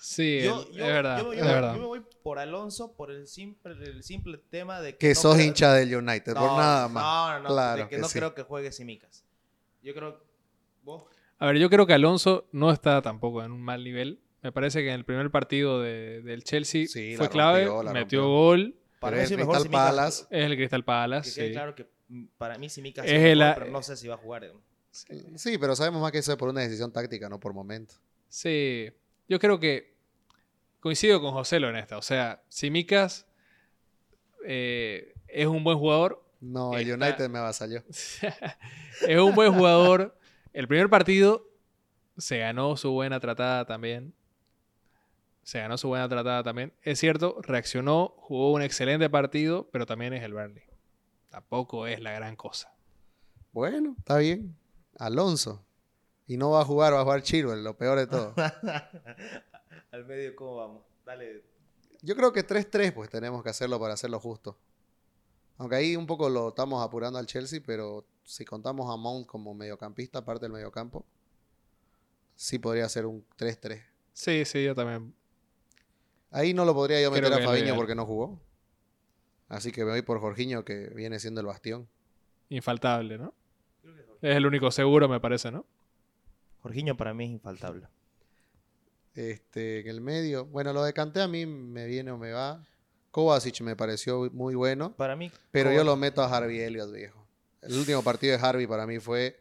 Sí, 0.00 0.40
Yo, 0.42 0.62
el- 0.62 0.72
yo- 0.74 0.84
es 0.86 0.92
verdad. 0.92 1.18
yo 1.18 1.28
me- 1.28 1.34
es 1.36 1.40
yo 1.40 1.44
me- 1.46 1.52
verdad. 1.52 1.74
yo 1.74 1.80
me 1.80 1.86
voy 1.86 2.02
por 2.22 2.38
Alonso 2.38 2.94
por 2.96 3.10
el 3.10 3.26
simple, 3.28 3.72
el 3.72 4.02
simple 4.02 4.38
tema 4.50 4.80
de 4.80 4.92
que. 4.92 4.98
Que 4.98 5.08
no 5.10 5.14
sos 5.20 5.34
creo- 5.36 5.46
hincha 5.46 5.72
del 5.74 5.94
United, 5.94 6.32
por 6.34 6.42
nada 6.42 6.88
más. 6.88 7.02
No, 7.04 7.32
no, 7.34 7.40
no. 7.40 7.48
Claro 7.54 7.82
de 7.82 7.88
que, 7.88 7.96
que 7.96 8.00
no 8.02 8.08
sí. 8.08 8.18
creo 8.18 8.34
que 8.34 8.42
juegue 8.42 8.72
Simicas. 8.72 9.24
Yo 9.82 9.94
creo. 9.94 10.18
¿Vos? 10.82 11.04
A 11.38 11.46
ver, 11.46 11.58
yo 11.58 11.68
creo 11.70 11.86
que 11.86 11.92
Alonso 11.94 12.48
no 12.52 12.70
está 12.72 13.02
tampoco 13.02 13.42
en 13.44 13.52
un 13.52 13.60
mal 13.62 13.84
nivel. 13.84 14.20
Me 14.42 14.52
parece 14.52 14.80
que 14.80 14.88
en 14.88 14.94
el 14.94 15.04
primer 15.04 15.30
partido 15.30 15.80
de- 15.82 16.22
del 16.22 16.42
Chelsea 16.44 16.86
Sí, 16.86 17.14
fue 17.16 17.26
la 17.26 17.30
clave, 17.30 17.66
rompió, 17.66 17.92
metió 17.92 18.20
rompió. 18.22 18.28
gol, 18.28 18.74
Para 19.00 19.16
Pero 19.16 19.16
mí 19.16 19.22
el 19.22 19.28
sí 19.28 19.36
mejor 19.36 19.54
Crystal. 19.60 19.72
Palace- 19.72 20.26
es 20.30 20.44
el 20.44 20.56
Crystal 20.56 20.80
Que 20.82 20.84
Palace. 20.86 21.34
quede 21.34 21.46
sí. 21.48 21.52
claro 21.52 21.74
que 21.74 21.86
para 22.38 22.56
mí 22.58 22.68
Simicas 22.68 23.04
Es 23.06 23.12
es, 23.12 23.18
el 23.18 23.24
el- 23.24 23.38
mejor, 23.38 23.54
pero 23.58 23.70
no 23.72 23.82
sé 23.82 23.96
si 23.96 24.06
va 24.06 24.14
a 24.14 24.18
jugar. 24.18 24.52
Sí, 24.92 25.58
pero 25.58 25.74
sabemos 25.74 26.00
más 26.02 26.12
que 26.12 26.18
eso 26.18 26.30
es 26.32 26.38
por 26.38 26.48
una 26.50 26.60
decisión 26.60 26.92
táctica, 26.92 27.28
no 27.28 27.40
por 27.40 27.52
momento. 27.54 27.94
Sí, 28.28 28.90
yo 29.28 29.38
creo 29.40 29.58
que 29.58 29.94
coincido 30.80 31.20
con 31.20 31.32
José 31.32 31.56
en 31.56 31.76
esta. 31.76 31.96
O 31.98 32.02
sea, 32.02 32.42
Simicas 32.48 33.26
eh, 34.46 35.14
es 35.28 35.46
un 35.46 35.64
buen 35.64 35.78
jugador. 35.78 36.22
No, 36.40 36.74
el 36.76 36.88
Está- 36.90 37.06
United 37.06 37.28
me 37.28 37.38
avasalló. 37.38 37.82
es 37.88 39.18
un 39.18 39.34
buen 39.34 39.52
jugador. 39.52 40.16
El 40.52 40.66
primer 40.68 40.88
partido 40.90 41.46
se 42.18 42.38
ganó 42.38 42.76
su 42.76 42.90
buena 42.90 43.20
tratada 43.20 43.64
también. 43.66 44.12
Se 45.42 45.58
ganó 45.58 45.78
su 45.78 45.88
buena 45.88 46.08
tratada 46.08 46.42
también. 46.42 46.72
Es 46.82 46.98
cierto, 46.98 47.40
reaccionó, 47.42 48.14
jugó 48.18 48.52
un 48.52 48.62
excelente 48.62 49.08
partido, 49.10 49.68
pero 49.72 49.86
también 49.86 50.12
es 50.12 50.22
el 50.22 50.32
Burnley. 50.32 50.64
Tampoco 51.28 51.86
es 51.86 52.00
la 52.00 52.12
gran 52.12 52.36
cosa. 52.36 52.72
Bueno, 53.52 53.94
está 53.98 54.18
bien. 54.18 54.56
Alonso. 54.98 55.64
Y 56.26 56.36
no 56.36 56.50
va 56.50 56.60
a 56.60 56.64
jugar, 56.64 56.92
va 56.92 57.00
a 57.00 57.04
jugar 57.04 57.22
Chilwell, 57.22 57.64
lo 57.64 57.76
peor 57.76 57.98
de 57.98 58.06
todo. 58.06 58.34
Al 59.92 60.04
medio, 60.04 60.36
¿cómo 60.36 60.56
vamos? 60.56 60.84
Dale. 61.04 61.42
Yo 62.02 62.14
creo 62.14 62.32
que 62.32 62.46
3-3 62.46 62.92
pues 62.92 63.10
tenemos 63.10 63.42
que 63.42 63.50
hacerlo 63.50 63.80
para 63.80 63.94
hacerlo 63.94 64.20
justo. 64.20 64.56
Aunque 65.58 65.76
ahí 65.76 65.96
un 65.96 66.06
poco 66.06 66.28
lo 66.30 66.48
estamos 66.48 66.82
apurando 66.82 67.18
al 67.18 67.26
Chelsea, 67.26 67.60
pero 67.64 68.06
si 68.24 68.44
contamos 68.44 68.90
a 68.90 68.96
Mount 68.96 69.26
como 69.26 69.52
mediocampista, 69.52 70.24
parte 70.24 70.46
del 70.46 70.52
mediocampo, 70.52 71.04
sí 72.34 72.58
podría 72.58 72.88
ser 72.88 73.04
un 73.04 73.26
3-3. 73.36 73.82
Sí, 74.12 74.44
sí, 74.44 74.64
yo 74.64 74.74
también. 74.74 75.14
Ahí 76.30 76.54
no 76.54 76.64
lo 76.64 76.74
podría 76.74 77.00
yo 77.00 77.10
meter 77.10 77.32
a 77.32 77.38
Fabiño 77.38 77.74
porque 77.74 77.94
no 77.94 78.06
jugó. 78.06 78.40
Así 79.48 79.72
que 79.72 79.84
me 79.84 79.90
voy 79.90 80.02
por 80.02 80.20
Jorginho, 80.20 80.64
que 80.64 80.90
viene 80.90 81.18
siendo 81.18 81.40
el 81.40 81.46
bastión. 81.46 81.88
Infaltable, 82.50 83.18
¿no? 83.18 83.34
Es 84.22 84.36
el 84.36 84.46
único 84.46 84.70
seguro, 84.70 85.08
me 85.08 85.18
parece, 85.18 85.50
¿no? 85.50 85.66
Jorginho 86.62 86.96
para 86.96 87.14
mí 87.14 87.24
es 87.24 87.30
infaltable. 87.30 87.88
Este, 89.14 89.80
en 89.80 89.88
el 89.88 90.00
medio. 90.00 90.46
Bueno, 90.46 90.72
lo 90.72 90.84
de 90.84 90.92
Kanté 90.92 91.20
a 91.20 91.28
mí 91.28 91.46
me 91.46 91.86
viene 91.86 92.12
o 92.12 92.18
me 92.18 92.30
va. 92.30 92.64
Kovacic 93.10 93.60
me 93.62 93.74
pareció 93.74 94.30
muy 94.32 94.54
bueno, 94.54 94.94
Para 94.94 95.16
mí. 95.16 95.32
pero 95.50 95.72
yo 95.72 95.82
lo 95.82 95.96
meto 95.96 96.22
a 96.22 96.26
Harvey 96.36 96.60
Elliott, 96.60 96.92
viejo. 96.92 97.26
El 97.60 97.76
último 97.76 98.02
partido 98.04 98.36
de 98.38 98.44
Harvey 98.46 98.66
para 98.68 98.86
mí 98.86 99.00
fue 99.00 99.40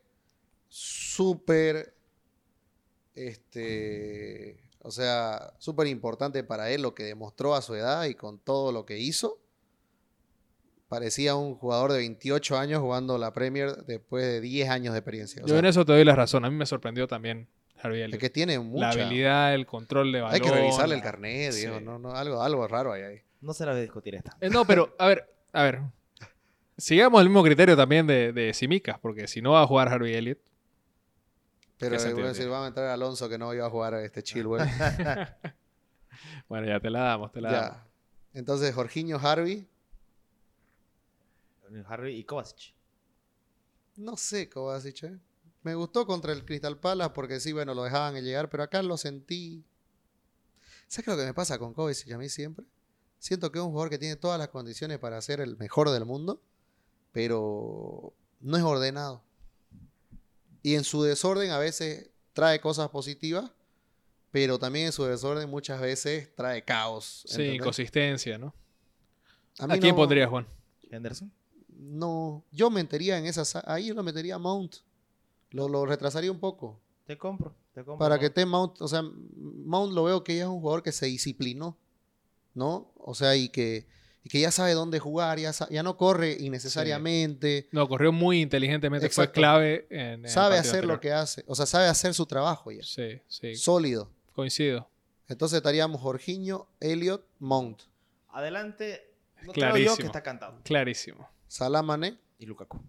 súper, 0.67 1.93
este, 3.13 4.59
o 4.81 4.91
sea, 4.91 5.53
súper 5.57 5.87
importante 5.87 6.43
para 6.43 6.69
él 6.71 6.81
lo 6.81 6.93
que 6.95 7.03
demostró 7.03 7.55
a 7.55 7.61
su 7.61 7.75
edad 7.75 8.05
y 8.05 8.15
con 8.15 8.39
todo 8.39 8.71
lo 8.71 8.85
que 8.85 8.97
hizo. 8.97 9.39
Parecía 10.87 11.35
un 11.35 11.55
jugador 11.55 11.91
de 11.91 11.99
28 11.99 12.57
años 12.57 12.81
jugando 12.81 13.17
la 13.17 13.33
Premier 13.33 13.85
después 13.85 14.25
de 14.25 14.41
10 14.41 14.69
años 14.69 14.93
de 14.93 14.99
experiencia. 14.99 15.43
O 15.43 15.45
yo 15.45 15.53
sea, 15.53 15.59
en 15.59 15.65
eso 15.65 15.85
te 15.85 15.91
doy 15.91 16.03
la 16.03 16.15
razón. 16.15 16.45
A 16.45 16.49
mí 16.49 16.55
me 16.55 16.65
sorprendió 16.65 17.07
también 17.07 17.47
Harvey 17.81 18.01
es 18.01 18.05
Elliott. 18.05 18.19
que 18.19 18.29
tiene 18.29 18.57
mucha... 18.57 18.87
La 18.95 19.03
habilidad, 19.03 19.53
el 19.53 19.65
control 19.65 20.11
de 20.11 20.21
balón. 20.21 20.33
Hay 20.33 20.41
que 20.41 20.51
revisarle 20.51 20.95
el 20.95 21.01
carnet, 21.01 21.51
Sí. 21.51 21.67
No, 21.81 21.99
no, 21.99 22.15
algo, 22.15 22.41
algo 22.41 22.67
raro 22.67 22.93
hay 22.93 23.03
ahí. 23.03 23.21
No 23.41 23.53
se 23.53 23.65
la 23.65 23.71
voy 23.71 23.79
a 23.79 23.83
discutir 23.83 24.15
esta. 24.15 24.35
Eh, 24.41 24.49
no, 24.49 24.65
pero, 24.65 24.95
a 24.97 25.07
ver, 25.07 25.29
a 25.53 25.63
ver. 25.63 25.81
Sigamos 26.77 27.21
el 27.21 27.27
mismo 27.29 27.43
criterio 27.43 27.75
también 27.77 28.07
de, 28.07 28.33
de 28.33 28.53
Simicas, 28.53 28.97
porque 28.99 29.27
si 29.27 29.41
no 29.41 29.51
va 29.51 29.61
a 29.61 29.67
jugar 29.67 29.89
Harvey 29.89 30.13
Elliott, 30.13 30.39
Pero 31.79 31.93
¿Qué 31.93 31.99
sentido 31.99 32.19
bueno, 32.19 32.33
si 32.33 32.41
tiene? 32.41 32.51
va 32.51 32.65
a 32.65 32.67
entrar 32.67 32.87
Alonso 32.87 33.29
que 33.29 33.37
no 33.37 33.53
iba 33.53 33.65
a 33.65 33.69
jugar 33.69 33.93
a 33.95 34.03
este 34.03 34.21
Chilwell. 34.23 34.67
bueno, 36.49 36.67
ya 36.67 36.79
te 36.79 36.89
la 36.89 36.99
damos, 36.99 37.31
te 37.31 37.41
la 37.41 37.51
damos. 37.51 37.77
Entonces, 38.33 38.75
Jorginho 38.75 39.17
Harvey, 39.17 39.67
Harvey 41.87 42.17
y 42.17 42.23
Kovacic. 42.23 42.73
no 43.95 44.17
sé 44.17 44.49
dicho. 44.83 45.07
¿eh? 45.07 45.19
Me 45.63 45.75
gustó 45.75 46.05
contra 46.05 46.33
el 46.33 46.45
Crystal 46.45 46.77
Palace 46.77 47.11
porque 47.11 47.39
sí, 47.39 47.53
bueno, 47.53 47.73
lo 47.73 47.83
dejaban 47.83 48.15
llegar, 48.23 48.49
pero 48.49 48.63
acá 48.63 48.81
lo 48.81 48.97
sentí. 48.97 49.63
¿Sabes 50.87 51.05
qué 51.05 51.11
es 51.11 51.17
lo 51.17 51.17
que 51.17 51.27
me 51.27 51.33
pasa 51.33 51.59
con 51.59 51.73
Kovacic 51.73 52.11
a 52.11 52.17
mí 52.17 52.29
siempre? 52.29 52.65
Siento 53.19 53.51
que 53.51 53.59
es 53.59 53.65
un 53.65 53.71
jugador 53.71 53.89
que 53.89 53.97
tiene 53.97 54.15
todas 54.15 54.39
las 54.39 54.49
condiciones 54.49 54.97
para 54.99 55.21
ser 55.21 55.41
el 55.41 55.57
mejor 55.57 55.89
del 55.91 56.05
mundo, 56.05 56.41
pero 57.11 58.13
no 58.39 58.57
es 58.57 58.63
ordenado. 58.63 59.23
Y 60.63 60.75
en 60.75 60.83
su 60.83 61.03
desorden 61.03 61.51
a 61.51 61.57
veces 61.59 62.09
trae 62.33 62.59
cosas 62.59 62.89
positivas, 62.89 63.51
pero 64.31 64.59
también 64.59 64.87
en 64.87 64.91
su 64.91 65.03
desorden 65.05 65.49
muchas 65.49 65.79
veces 65.81 66.33
trae 66.35 66.63
caos. 66.63 67.23
Sí, 67.25 67.43
inconsistencia, 67.43 68.37
¿no? 68.37 68.53
A 69.57 69.65
¿A, 69.65 69.77
quién 69.79 69.89
no- 69.95 69.95
pondrías, 69.97 70.29
Juan? 70.29 70.47
Henderson. 70.91 71.31
No, 71.77 72.43
yo 72.51 72.69
metería 72.69 73.17
en 73.17 73.25
esa, 73.25 73.45
sa- 73.45 73.63
ahí 73.65 73.87
yo 73.87 73.93
lo 73.93 74.03
metería 74.03 74.35
a 74.35 74.39
Mount. 74.39 74.77
Lo, 75.51 75.67
lo 75.69 75.85
retrasaría 75.85 76.31
un 76.31 76.39
poco. 76.39 76.79
Te 77.05 77.17
compro. 77.17 77.55
Te 77.73 77.83
compro. 77.83 77.97
Para 77.97 78.19
que 78.19 78.27
esté 78.27 78.45
Mount, 78.45 78.81
o 78.81 78.87
sea, 78.87 79.01
Mount 79.01 79.93
lo 79.93 80.03
veo 80.03 80.23
que 80.23 80.35
ya 80.35 80.43
es 80.43 80.49
un 80.49 80.59
jugador 80.59 80.83
que 80.83 80.91
se 80.91 81.05
disciplinó, 81.07 81.77
¿no? 82.53 82.91
O 82.97 83.15
sea, 83.15 83.35
y 83.35 83.49
que, 83.49 83.87
que 84.29 84.39
ya 84.39 84.51
sabe 84.51 84.73
dónde 84.73 84.99
jugar, 84.99 85.39
ya, 85.39 85.51
sa- 85.51 85.67
ya 85.69 85.83
no 85.83 85.97
corre 85.97 86.37
innecesariamente, 86.39 87.67
No, 87.71 87.87
corrió 87.89 88.11
muy 88.13 88.39
inteligentemente, 88.41 89.09
fue 89.09 89.31
clave 89.31 89.87
en, 89.89 89.99
en 89.99 90.25
el 90.25 90.31
sabe 90.31 90.57
hacer 90.57 90.85
lo 90.85 90.99
que 91.01 91.11
hace, 91.11 91.43
o 91.47 91.55
sea, 91.55 91.65
sabe 91.65 91.87
hacer 91.87 92.13
su 92.13 92.25
trabajo 92.25 92.71
ya, 92.71 92.83
Sí, 92.83 93.19
sí, 93.27 93.55
sólido. 93.55 94.09
coincido. 94.33 94.87
Entonces 95.27 95.57
estaríamos 95.57 95.99
Jorginho, 96.01 96.67
Elliot, 96.79 97.25
Mount, 97.39 97.81
Adelante. 98.31 99.05
No 99.41 99.53
creo 99.53 99.65
yo 99.67 99.71
Clarísimo. 99.71 99.95
que 99.97 100.05
está 100.05 100.21
cantado. 100.23 100.59
Clarísimo. 100.63 101.27
Salah 101.47 101.81
Mané. 101.81 102.17
Y 102.37 102.45
Lukaku. 102.45 102.79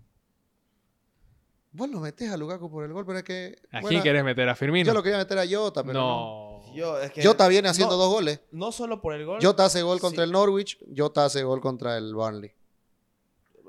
Vos 1.72 1.88
lo 1.88 2.00
metés 2.00 2.30
a 2.30 2.36
Lukaku 2.36 2.68
por 2.70 2.84
el 2.84 2.92
gol, 2.92 3.06
pero 3.06 3.18
es 3.18 3.24
que... 3.24 3.56
¿A 3.70 3.80
bueno, 3.80 3.88
quién 3.88 4.02
querés 4.02 4.24
meter? 4.24 4.48
¿A 4.48 4.56
Firmino? 4.56 4.86
Yo 4.88 4.92
lo 4.94 5.02
quería 5.02 5.18
meter 5.18 5.38
a 5.38 5.44
Jota, 5.48 5.82
pero 5.84 5.94
no. 5.94 6.08
no. 6.08 6.49
Yo, 6.74 7.00
es 7.00 7.10
que 7.10 7.24
Jota 7.24 7.48
viene 7.48 7.68
haciendo 7.68 7.96
no, 7.96 8.02
dos 8.02 8.12
goles. 8.12 8.40
No 8.50 8.72
solo 8.72 9.00
por 9.00 9.14
el 9.14 9.24
gol. 9.26 9.38
Jota 9.42 9.64
hace 9.64 9.82
gol 9.82 10.00
contra 10.00 10.22
Sí. 10.22 10.28
el 10.28 10.32
Norwich, 10.32 10.78
Jota 10.96 11.24
hace 11.24 11.42
gol 11.42 11.60
contra 11.60 11.96
el 11.96 12.14
Burnley. 12.14 12.52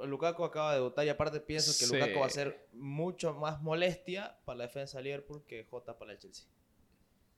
Lukaku 0.03 0.43
acaba 0.43 0.71
de 0.71 0.77
debutar 0.77 1.05
y 1.05 1.09
aparte 1.09 1.39
pienso 1.39 1.71
que 1.77 1.85
Sí. 1.85 1.93
Lukaku 1.93 2.19
va 2.19 2.25
a 2.25 2.29
ser 2.29 2.67
mucho 2.73 3.33
más 3.33 3.61
molestia 3.61 4.35
para 4.45 4.57
la 4.59 4.63
defensa 4.65 4.97
de 4.97 5.03
Liverpool 5.03 5.43
que 5.47 5.65
Jota 5.69 5.97
para 5.97 6.11
el 6.13 6.17
Chelsea. 6.19 6.45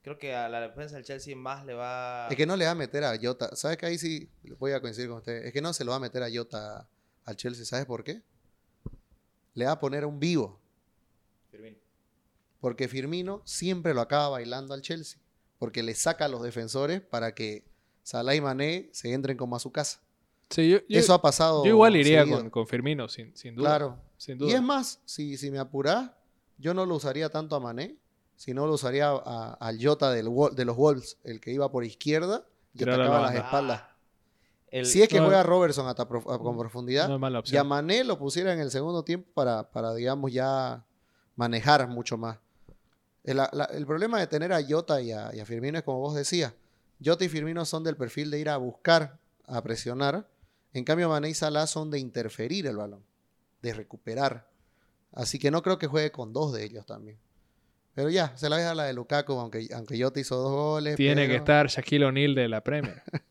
Creo 0.01 0.17
que 0.17 0.35
a 0.35 0.49
la 0.49 0.59
defensa 0.61 0.95
del 0.95 1.05
Chelsea 1.05 1.35
más 1.35 1.65
le 1.65 1.73
va... 1.73 2.27
Es 2.29 2.35
que 2.35 2.45
no 2.45 2.57
le 2.57 2.65
va 2.65 2.71
a 2.71 2.75
meter 2.75 3.03
a 3.05 3.17
Jota. 3.21 3.55
¿Sabes 3.55 3.77
que 3.77 3.85
ahí 3.85 3.97
sí 3.97 4.29
voy 4.59 4.73
a 4.73 4.81
coincidir 4.81 5.07
con 5.09 5.19
usted? 5.19 5.45
Es 5.45 5.53
que 5.53 5.61
no 5.61 5.71
se 5.71 5.85
lo 5.85 5.91
va 5.91 5.97
a 5.97 5.99
meter 6.01 6.21
a 6.23 6.27
Jota 6.33 6.87
al 7.23 7.35
Chelsea. 7.37 7.63
¿Sabes 7.65 7.85
por 7.85 8.03
qué? 8.03 8.21
Le 9.53 9.65
va 9.65 9.71
a 9.71 9.79
poner 9.79 10.05
un 10.05 10.19
vivo. 10.19 10.59
Firmino. 11.51 11.77
Porque 12.59 12.87
Firmino 12.89 13.41
siempre 13.45 13.93
lo 13.93 14.01
acaba 14.01 14.29
bailando 14.29 14.73
al 14.73 14.81
Chelsea. 14.81 15.19
Porque 15.63 15.81
le 15.81 15.95
saca 15.95 16.25
a 16.25 16.27
los 16.27 16.43
defensores 16.43 16.99
para 16.99 17.33
que 17.33 17.63
Salah 18.03 18.35
y 18.35 18.41
Mané 18.41 18.89
se 18.91 19.13
entren 19.13 19.37
como 19.37 19.55
a 19.55 19.59
su 19.61 19.71
casa. 19.71 20.01
Sí, 20.49 20.69
yo, 20.69 20.79
yo- 20.89 20.99
Eso 20.99 21.13
ha 21.13 21.21
pasado. 21.21 21.63
yo 21.63 21.69
igual 21.69 21.95
iría 21.95 22.25
con, 22.27 22.49
con 22.49 22.67
Firmino, 22.67 23.07
sin, 23.07 23.33
sin 23.33 23.55
duda. 23.55 23.69
Claro. 23.69 23.97
Sin 24.17 24.35
Y 24.35 24.39
duda. 24.39 24.55
es 24.55 24.61
más, 24.61 24.99
si, 25.05 25.37
si 25.37 25.49
me 25.51 25.59
apurás, 25.59 26.11
yo 26.57 26.73
no 26.73 26.85
lo 26.85 26.95
usaría 26.95 27.29
tanto 27.29 27.55
a 27.55 27.61
Mané, 27.61 27.95
sino 28.35 28.67
lo 28.67 28.73
usaría 28.73 29.07
a- 29.11 29.53
al 29.57 29.77
Jota 29.81 30.11
del, 30.11 30.27
de 30.53 30.65
los 30.65 30.75
Wolves, 30.75 31.17
el 31.23 31.39
que 31.39 31.53
iba 31.53 31.71
por 31.71 31.85
izquierda 31.85 32.45
y 32.73 32.83
atacaba 32.83 33.21
las 33.21 33.35
espaldas. 33.35 33.81
Ah, 33.85 33.95
el- 34.69 34.85
Si 34.85 35.01
es 35.01 35.07
que 35.07 35.19
no, 35.19 35.27
juega 35.27 35.43
Robertson 35.43 35.87
hasta 35.87 36.05
prof- 36.09 36.27
a- 36.29 36.39
con 36.39 36.57
profundidad, 36.57 37.07
no 37.07 37.13
es 37.15 37.21
mala 37.21 37.41
y 37.45 37.55
a. 37.55 37.63
Mané 37.63 38.03
lo 38.03 38.19
pusiera 38.19 38.51
en 38.51 38.59
el 38.59 38.69
segundo 38.69 39.03
tiempo 39.05 39.29
para, 39.33 39.71
para 39.71 39.93
digamos, 39.93 40.29
ya 40.33 40.85
manejar 41.37 41.87
mucho 41.87 42.17
más. 42.17 42.37
El, 43.23 43.37
la- 43.37 43.69
el 43.73 43.85
problema 43.85 44.19
de 44.19 44.27
tener 44.27 44.51
a 44.53 44.61
Jota 44.67 45.01
y 45.01 45.11
a, 45.11 45.33
y 45.33 45.39
a 45.39 45.45
Firmino 45.45 45.77
es 45.77 45.83
como 45.83 45.99
vos 45.99 46.15
decías. 46.15 46.53
Jota 47.03 47.23
y 47.25 47.29
Firmino 47.29 47.65
son 47.65 47.83
del 47.83 47.95
perfil 47.97 48.29
de 48.31 48.39
ir 48.39 48.49
a 48.49 48.57
buscar, 48.57 49.17
a 49.45 49.61
presionar. 49.61 50.27
En 50.73 50.83
cambio, 50.83 51.09
Mané 51.09 51.29
y 51.29 51.33
Salah 51.33 51.67
son 51.67 51.89
de 51.91 51.99
interferir 51.99 52.65
el 52.67 52.77
balón, 52.77 53.03
de 53.61 53.73
recuperar. 53.73 54.47
Así 55.11 55.37
que 55.39 55.51
no 55.51 55.61
creo 55.61 55.77
que 55.77 55.87
juegue 55.87 56.11
con 56.11 56.33
dos 56.33 56.53
de 56.53 56.63
ellos 56.63 56.85
también. 56.85 57.17
Pero 57.93 58.09
ya, 58.09 58.35
se 58.35 58.49
la 58.49 58.57
deja 58.57 58.73
la 58.73 58.85
de 58.85 58.93
Lukaku, 58.93 59.33
aunque, 59.33 59.67
aunque 59.73 60.01
Jota 60.01 60.19
hizo 60.19 60.35
dos 60.37 60.51
goles. 60.51 60.95
Tiene 60.95 61.27
que 61.27 61.35
estar 61.35 61.67
Shaquille 61.67 62.05
O'Neal 62.05 62.33
de 62.35 62.49
la 62.49 62.63
Premier. 62.63 63.03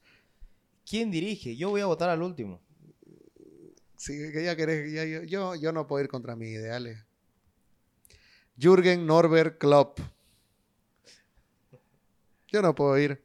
¿Quién 0.89 1.11
dirige? 1.11 1.57
Yo 1.57 1.71
voy 1.71 1.81
a 1.81 1.87
votar 1.87 2.11
al 2.11 2.23
último. 2.23 2.61
Sí, 3.97 4.13
que 4.33 4.45
ya 4.45 4.57
querés, 4.57 4.93
ya- 4.93 5.05
yo, 5.05 5.23
yo, 5.23 5.55
yo 5.55 5.73
no 5.73 5.87
puedo 5.87 6.03
ir 6.05 6.09
contra 6.09 6.37
mis 6.37 6.51
ideales. 6.51 6.99
Jürgen 8.59 9.07
Norbert 9.07 9.59
Klopp. 9.59 9.99
Yo 12.49 12.63
no 12.63 12.75
puedo 12.75 12.99
ir. 12.99 13.21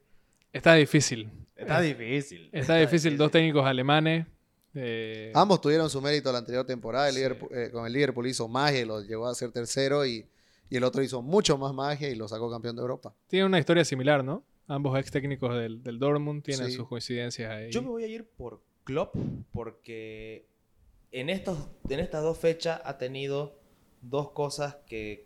Está 0.54 0.74
difícil. 0.76 1.30
Está 1.56 1.82
difícil. 1.82 2.50
Está 2.52 2.76
difícil. 2.78 3.18
Dos 3.18 3.32
técnicos 3.32 3.66
alemanes. 3.66 4.26
eh, 4.74 5.32
Ambos 5.34 5.60
tuvieron 5.60 5.90
su 5.90 6.02
mérito 6.02 6.32
la 6.32 6.38
anterior 6.40 6.66
temporada. 6.66 7.10
El 7.10 7.16
Sí. 7.16 7.20
Liverpool- 7.22 7.50
eh, 7.52 7.72
con 7.72 7.86
el 7.86 7.94
Liverpool 7.94 8.28
hizo 8.28 8.48
magia 8.48 8.82
y 8.82 8.86
lo 8.86 9.02
llevó 9.02 9.28
a 9.28 9.34
ser 9.36 9.52
tercero 9.52 10.06
y, 10.06 10.26
y 10.70 10.78
el 10.78 10.84
otro 10.84 11.02
hizo 11.02 11.22
mucho 11.22 11.58
más 11.58 11.74
magia 11.74 12.10
y 12.10 12.16
lo 12.16 12.28
sacó 12.28 12.50
campeón 12.52 12.76
de 12.76 12.82
Europa. 12.82 13.14
tienen 13.28 13.48
una 13.48 13.60
historia 13.60 13.84
similar, 13.84 14.24
¿no? 14.24 14.44
Ambos 14.68 14.98
ex 15.00 15.10
técnicos 15.12 15.56
del, 15.56 15.82
del 15.82 15.98
Dortmund 15.98 16.44
tienen 16.44 16.68
Sí. 16.68 16.74
sus 16.74 16.88
coincidencias 16.88 17.50
ahí. 17.52 17.72
Yo 17.72 17.82
me 17.82 17.88
voy 17.90 18.04
a 18.04 18.08
ir 18.08 18.26
por 18.38 18.62
Klopp 18.84 19.16
porque 19.52 20.46
en, 21.12 21.30
estos, 21.30 21.58
en 21.90 22.00
estas 22.00 22.22
dos 22.22 22.38
fechas 22.38 22.80
ha 22.84 22.98
tenido 22.98 23.60
dos 24.02 24.32
cosas 24.32 24.78
que... 24.86 25.26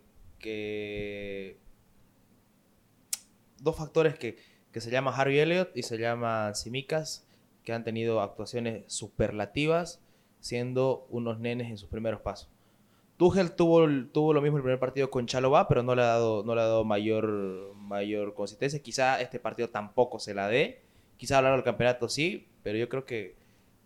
dos 3.58 3.76
factores 3.76 4.18
que, 4.18 4.36
que 4.72 4.80
se 4.80 4.90
llama 4.90 5.14
Harvey 5.14 5.38
Elliott 5.38 5.76
y 5.76 5.82
se 5.82 5.98
llama 5.98 6.54
Simicas 6.54 7.26
que 7.64 7.72
han 7.72 7.84
tenido 7.84 8.20
actuaciones 8.20 8.84
superlativas 8.92 10.02
siendo 10.40 11.06
unos 11.10 11.38
nenes 11.38 11.70
en 11.70 11.78
sus 11.78 11.88
primeros 11.88 12.20
pasos. 12.20 12.50
Tuchel 13.16 13.52
tuvo, 13.52 13.86
tuvo 14.12 14.32
lo 14.32 14.42
mismo 14.42 14.56
el 14.56 14.64
primer 14.64 14.80
partido 14.80 15.10
con 15.10 15.26
Chalobah, 15.26 15.68
pero 15.68 15.84
no 15.84 15.94
le 15.94 16.02
ha 16.02 16.06
dado, 16.06 16.42
no 16.42 16.56
le 16.56 16.60
ha 16.60 16.64
dado 16.64 16.84
mayor, 16.84 17.72
mayor 17.76 18.34
consistencia. 18.34 18.82
Quizá 18.82 19.20
este 19.20 19.38
partido 19.38 19.68
tampoco 19.68 20.18
se 20.18 20.34
la 20.34 20.48
dé. 20.48 20.82
Quizá 21.16 21.40
largo 21.40 21.58
del 21.58 21.64
campeonato 21.64 22.08
sí, 22.08 22.48
pero 22.64 22.78
yo 22.78 22.88
creo 22.88 23.04
que, 23.04 23.36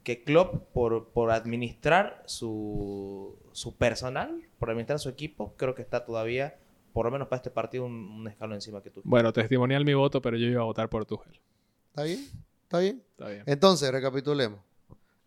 que 0.07 0.23
Klopp, 0.23 0.73
por, 0.73 1.09
por 1.09 1.33
administrar 1.33 2.23
su, 2.27 3.37
su 3.51 3.77
personal, 3.77 4.49
por 4.57 4.71
administrar 4.71 5.01
su 5.01 5.09
equipo, 5.09 5.57
creo 5.57 5.75
que 5.75 5.83
está 5.83 6.05
todavía, 6.05 6.61
por 6.93 7.07
lo 7.07 7.11
menos 7.11 7.27
para 7.27 7.39
este 7.39 7.51
partido, 7.51 7.87
un, 7.87 7.93
un 7.93 8.29
escalón 8.29 8.55
encima 8.55 8.81
que 8.85 8.91
tú. 8.91 9.01
Bueno, 9.03 9.33
testimonial 9.33 9.85
mi 9.85 9.95
voto, 9.95 10.23
pero 10.23 10.37
yo 10.37 10.47
iba 10.47 10.63
a 10.63 10.65
votar 10.65 10.89
por 10.89 11.07
Tuchel. 11.07 11.41
¿Está 11.89 12.05
bien? 12.05 12.25
¿Está 12.63 12.79
bien? 12.79 13.03
Está 13.11 13.29
bien. 13.31 13.43
Entonces, 13.47 13.91
recapitulemos. 13.91 14.61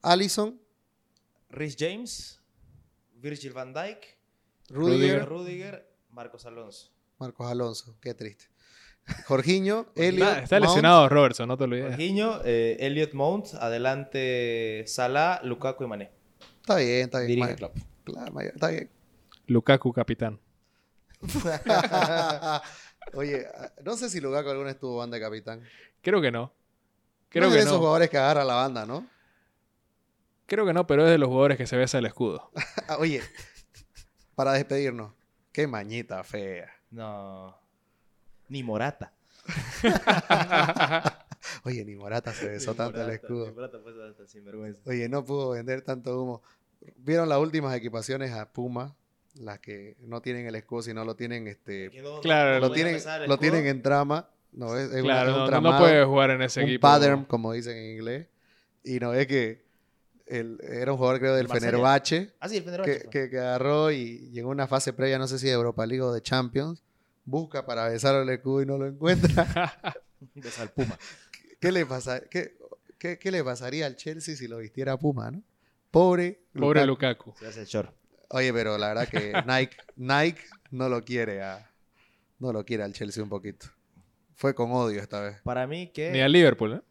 Allison, 0.02 0.58
Rhys 1.50 1.76
James, 1.78 2.42
Virgil 3.16 3.52
van 3.52 3.74
Dijk, 3.74 4.18
Rudiger, 4.70 5.26
Rudiger, 5.26 5.94
Marcos 6.10 6.46
Alonso. 6.46 6.90
Marcos 7.18 7.52
Alonso. 7.52 7.98
Qué 8.00 8.14
triste. 8.14 8.46
Jorginho, 9.26 9.88
Elliot, 9.96 10.28
Está, 10.30 10.44
está 10.44 10.56
Mount. 10.60 10.70
lesionado 10.70 11.10
Robertson, 11.10 11.48
no 11.48 11.58
te 11.58 11.64
olvides. 11.64 11.88
Jorginho, 11.90 12.42
eh, 12.46 12.78
Elliot 12.80 13.14
Mount, 13.14 13.48
adelante 13.60 14.84
Salah, 14.88 15.40
Lukaku 15.44 15.84
y 15.84 15.88
Mané. 15.88 16.12
Está 16.62 16.76
bien, 16.76 17.02
está 17.06 17.20
bien. 17.20 17.28
Dirige 17.28 17.50
Ma- 17.50 17.56
Klopp. 17.56 17.78
Claro, 18.04 18.32
ma- 18.32 18.44
está 18.44 18.68
bien. 18.70 18.90
Lukaku, 19.48 19.92
capitán. 19.94 20.40
Oye, 23.14 23.46
no 23.84 23.96
sé 23.98 24.10
si 24.10 24.20
Lukaku 24.22 24.50
alguna 24.50 24.68
vez 24.68 24.80
tuvo 24.80 24.98
banda 24.98 25.18
de 25.18 25.24
capitán. 25.24 25.64
Creo 26.02 26.22
que 26.22 26.32
no. 26.32 26.54
Creo 27.30 27.44
no 27.44 27.48
es 27.50 27.54
que 27.54 27.58
de 27.58 27.64
esos 27.64 27.74
no. 27.74 27.80
jugadores 27.80 28.10
que 28.10 28.18
agarra 28.18 28.44
la 28.44 28.56
banda, 28.56 28.86
¿no? 28.86 29.06
Creo 30.46 30.66
que 30.66 30.74
no, 30.74 30.88
pero 30.88 31.06
es 31.06 31.12
de 31.12 31.18
los 31.18 31.28
jugadores 31.30 31.58
que 31.58 31.68
se 31.68 31.78
besa 31.78 31.98
el 32.00 32.06
escudo. 32.06 32.52
Ah, 32.88 32.98
Oye, 33.00 33.22
para 34.36 34.54
despedirnos, 34.54 35.14
qué 35.52 35.68
mañita 35.68 36.24
fea. 36.24 36.70
No. 36.92 37.58
Ni 38.50 38.64
Morata. 38.64 39.14
Oye, 41.64 41.86
ni 41.86 41.96
Morata 41.96 42.34
se 42.34 42.48
besó 42.48 42.72
Ni 42.72 42.78
tanto 42.78 43.02
el 43.04 43.10
escudo. 43.12 43.46
ni 43.48 43.52
Morata 43.54 43.80
fue 43.82 43.94
sinvergüenza. 44.28 44.82
Oye, 44.86 45.08
no 45.10 45.24
pudo 45.24 45.52
vender 45.52 45.82
tanto 45.82 46.22
humo. 46.22 46.42
¿Vieron 46.98 47.30
las 47.30 47.40
últimas 47.40 47.76
equipaciones 47.76 48.32
a 48.32 48.52
Puma? 48.52 48.96
Las 49.40 49.60
que 49.60 49.96
no 50.02 50.22
tienen 50.22 50.48
el 50.48 50.56
escudo, 50.56 50.82
sino 50.82 51.06
lo 51.06 51.16
tienen, 51.16 51.48
este, 51.48 51.92
no- 52.02 52.20
Claro, 52.22 52.60
no 52.60 52.68
lo 52.68 52.72
tienen, 52.74 53.00
lo 53.28 53.38
tienen 53.38 53.68
en 53.68 53.82
trama. 53.82 54.30
No, 54.52 54.76
es, 54.76 54.88
es 54.88 54.94
una- 54.96 55.02
claro, 55.04 55.30
es 55.46 55.52
un 55.58 55.64
no- 55.64 55.78
puede 55.78 56.04
jugar 56.06 56.32
en 56.32 56.42
ese 56.42 56.62
un 56.62 56.66
equipo. 56.70 56.82
pattern, 56.82 57.26
como 57.26 57.54
dicen 57.54 57.78
en 57.78 57.92
inglés. 57.94 58.28
Y 58.84 59.00
no 59.00 59.14
es 59.14 59.28
que 59.28 59.64
el- 60.26 60.60
era 60.64 60.92
un 60.92 60.98
jugador, 60.98 61.20
creo, 61.20 61.36
del. 61.36 61.48
Fenerbahce, 61.48 62.34
Ah, 62.40 62.50
sí, 62.50 62.58
el 62.58 62.64
Fenerbahce. 62.64 63.02
que, 63.04 63.10
que, 63.10 63.30
que 63.30 63.40
agarró 63.40 63.92
y, 63.92 64.30
y 64.34 64.40
en 64.40 64.46
una 64.48 64.68
fase 64.68 64.94
previa, 64.94 65.20
no 65.20 65.28
sé 65.28 65.38
si 65.38 65.46
de 65.48 65.54
Europa 65.54 65.86
League 65.86 66.02
o 66.02 66.12
de 66.12 66.22
Champions, 66.22 66.84
busca 67.30 67.66
para 67.66 67.88
besar 67.90 68.16
el 68.22 68.30
escudo 68.30 68.62
y 68.62 68.66
no 68.66 68.78
lo 68.78 68.88
encuentra. 68.88 69.74
Besa 70.36 70.64
al 70.64 70.70
Puma. 70.72 70.98
¿Qué 71.60 71.72
le, 71.72 71.86
pasa, 71.86 72.22
qué, 72.30 72.58
qué- 72.98 73.18
qué 73.20 73.32
le 73.32 73.44
pasaría 73.44 73.86
al 73.86 73.96
Chelsea 73.96 74.36
si 74.36 74.48
lo 74.48 74.58
vistiera 74.58 74.98
Puma, 74.98 75.32
no? 75.32 75.42
Pobre. 75.92 76.42
Pobre 76.54 76.86
Lukaku. 76.86 77.30
Lukaku. 77.32 77.40
Se 77.40 77.48
hace 77.48 77.62
el 77.62 77.68
short. 77.68 77.94
Oye, 78.30 78.54
pero 78.54 78.78
la 78.78 78.90
verdad 78.94 79.08
que 79.10 79.34
Nike, 79.46 79.78
Nike 79.96 80.42
no 80.72 80.88
lo 80.88 81.04
quiere 81.04 81.42
a, 81.42 81.70
no 82.38 82.54
lo 82.54 82.64
quiere 82.64 82.84
al 82.84 82.94
Chelsea 82.94 83.24
un 83.24 83.30
poquito. 83.30 83.68
Fue 84.36 84.54
con 84.54 84.72
odio 84.72 85.02
esta 85.02 85.20
vez. 85.22 85.42
Para 85.42 85.66
mí 85.68 85.92
que... 85.92 86.12
Ni 86.12 86.22
al 86.22 86.32
Liverpool, 86.32 86.74
¿eh? 86.76 86.82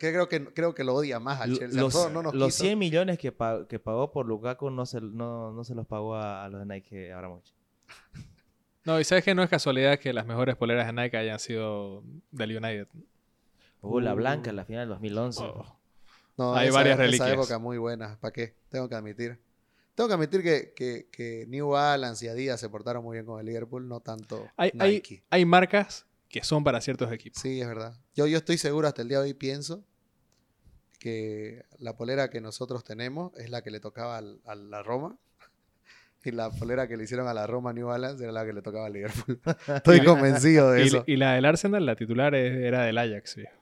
Creo 0.00 0.28
que 0.28 0.46
creo 0.54 0.74
que 0.74 0.82
lo 0.82 0.94
odia 0.94 1.20
más 1.20 1.42
al 1.42 1.58
Chelsea. 1.58 1.78
Los, 1.80 1.94
no 2.10 2.22
nos 2.22 2.34
los 2.34 2.48
quiso. 2.48 2.64
100 2.64 2.78
millones 2.78 3.18
que, 3.18 3.30
pa- 3.32 3.66
que 3.68 3.78
pagó 3.78 4.10
por 4.10 4.24
Lukaku 4.26 4.70
no 4.70 4.86
se, 4.86 5.00
no, 5.02 5.52
no 5.52 5.62
se 5.62 5.74
los 5.74 5.86
pagó 5.86 6.14
a, 6.14 6.44
a 6.44 6.48
los 6.48 6.60
de 6.60 6.74
Nike 6.74 7.12
Abramovich. 7.12 7.52
No, 8.86 8.98
y 9.00 9.04
sabes 9.04 9.24
que 9.24 9.34
no 9.34 9.42
es 9.42 9.50
casualidad 9.50 9.98
que 9.98 10.12
las 10.12 10.26
mejores 10.26 10.56
poleras 10.56 10.86
de 10.86 10.92
Nike 10.92 11.16
hayan 11.16 11.38
sido 11.38 12.02
del 12.30 12.56
United. 12.56 12.86
Hubo 13.82 14.00
la 14.00 14.14
Uh. 14.14 14.16
blanca 14.16 14.50
en 14.50 14.56
la 14.56 14.64
final 14.64 14.80
del 14.82 14.88
2011. 14.90 15.42
Oh. 15.44 15.78
No, 16.38 16.54
Hay 16.54 16.68
esa- 16.68 16.76
varias 16.76 16.94
Esa 16.94 17.02
reliquias. 17.04 17.30
época 17.32 17.58
muy 17.58 17.78
buena. 17.78 18.18
¿Para 18.20 18.32
qué? 18.32 18.54
Tengo 18.68 18.88
que 18.88 18.94
admitir. 18.94 19.40
Tengo 19.94 20.08
que 20.08 20.14
admitir 20.14 20.42
que, 20.42 20.72
que, 20.74 21.08
que 21.10 21.46
New 21.48 21.68
Balance 21.70 22.24
y 22.26 22.28
Adidas 22.28 22.60
se 22.60 22.68
portaron 22.68 23.02
muy 23.02 23.14
bien 23.16 23.24
con 23.26 23.40
el 23.40 23.46
Liverpool, 23.46 23.88
no 23.88 24.00
tanto 24.00 24.46
Hay, 24.56 24.70
hay, 24.78 24.92
Nike. 24.96 25.24
hay 25.30 25.44
marcas 25.46 26.06
que 26.28 26.44
son 26.44 26.62
para 26.62 26.80
ciertos 26.82 27.10
equipos. 27.10 27.40
Sí, 27.40 27.60
es 27.60 27.66
verdad. 27.66 27.98
Yo, 28.14 28.26
yo 28.26 28.36
estoy 28.36 28.58
seguro 28.58 28.86
hasta 28.88 29.00
el 29.02 29.08
día 29.08 29.18
de 29.20 29.24
hoy 29.24 29.34
pienso 29.34 29.82
que 30.98 31.64
la 31.78 31.96
polera 31.96 32.28
que 32.30 32.40
nosotros 32.40 32.84
tenemos 32.84 33.32
es 33.36 33.50
la 33.50 33.62
que 33.62 33.70
le 33.70 33.80
tocaba 33.80 34.18
al- 34.18 34.40
a 34.44 34.54
la 34.54 34.82
Roma. 34.82 35.16
Y 36.26 36.32
la 36.32 36.50
polera 36.50 36.88
que 36.88 36.96
le 36.96 37.04
hicieron 37.04 37.28
a 37.28 37.34
la 37.34 37.46
Roma 37.46 37.72
New 37.72 37.86
Balance 37.86 38.22
era 38.22 38.32
la 38.32 38.44
que 38.44 38.52
le 38.52 38.62
tocaba 38.62 38.86
al 38.86 38.92
Liverpool. 38.92 39.40
Estoy 39.76 40.04
convencido 40.04 40.70
de 40.72 40.82
eso. 40.82 41.04
y 41.06 41.16
la 41.16 41.34
del 41.34 41.44
Arsenal, 41.44 41.86
la 41.86 41.94
titular, 41.96 42.34
es- 42.34 42.56
era 42.56 42.82
del 42.84 42.98
Ajax, 42.98 43.36
viejo. 43.36 43.52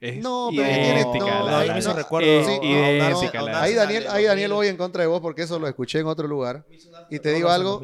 Es 0.00 0.18
No, 0.22 0.50
pero 0.54 0.62
idéntica 0.68 1.24
no, 1.24 1.32
a 1.38 1.42
la 1.44 1.50
no, 1.52 1.58
del 1.58 1.66
yo 1.68 1.72
me 1.74 1.78
hizo 1.78 1.90
Ajax. 1.90 2.02
recuerdo 2.04 2.28
Es 2.28 2.46
Sí, 2.46 2.52
a- 2.52 2.56
a- 2.60 2.64
idéntica 2.64 3.40
a- 3.40 3.42
a 3.42 3.46
a- 3.58 3.62
Ahí 3.62 3.72
a- 3.74 3.76
Daniel, 3.76 4.06
ahí 4.08 4.24
Daniel 4.24 4.50
2000. 4.50 4.52
voy 4.54 4.66
en 4.68 4.76
contra 4.76 5.02
de 5.02 5.08
vos 5.08 5.20
porque 5.20 5.42
eso 5.42 5.58
lo 5.58 5.66
escuché 5.68 5.98
en 6.00 6.06
otro 6.06 6.26
lugar. 6.28 6.64
Y 7.10 7.18
te 7.18 7.32
digo 7.32 7.48
algo, 7.50 7.82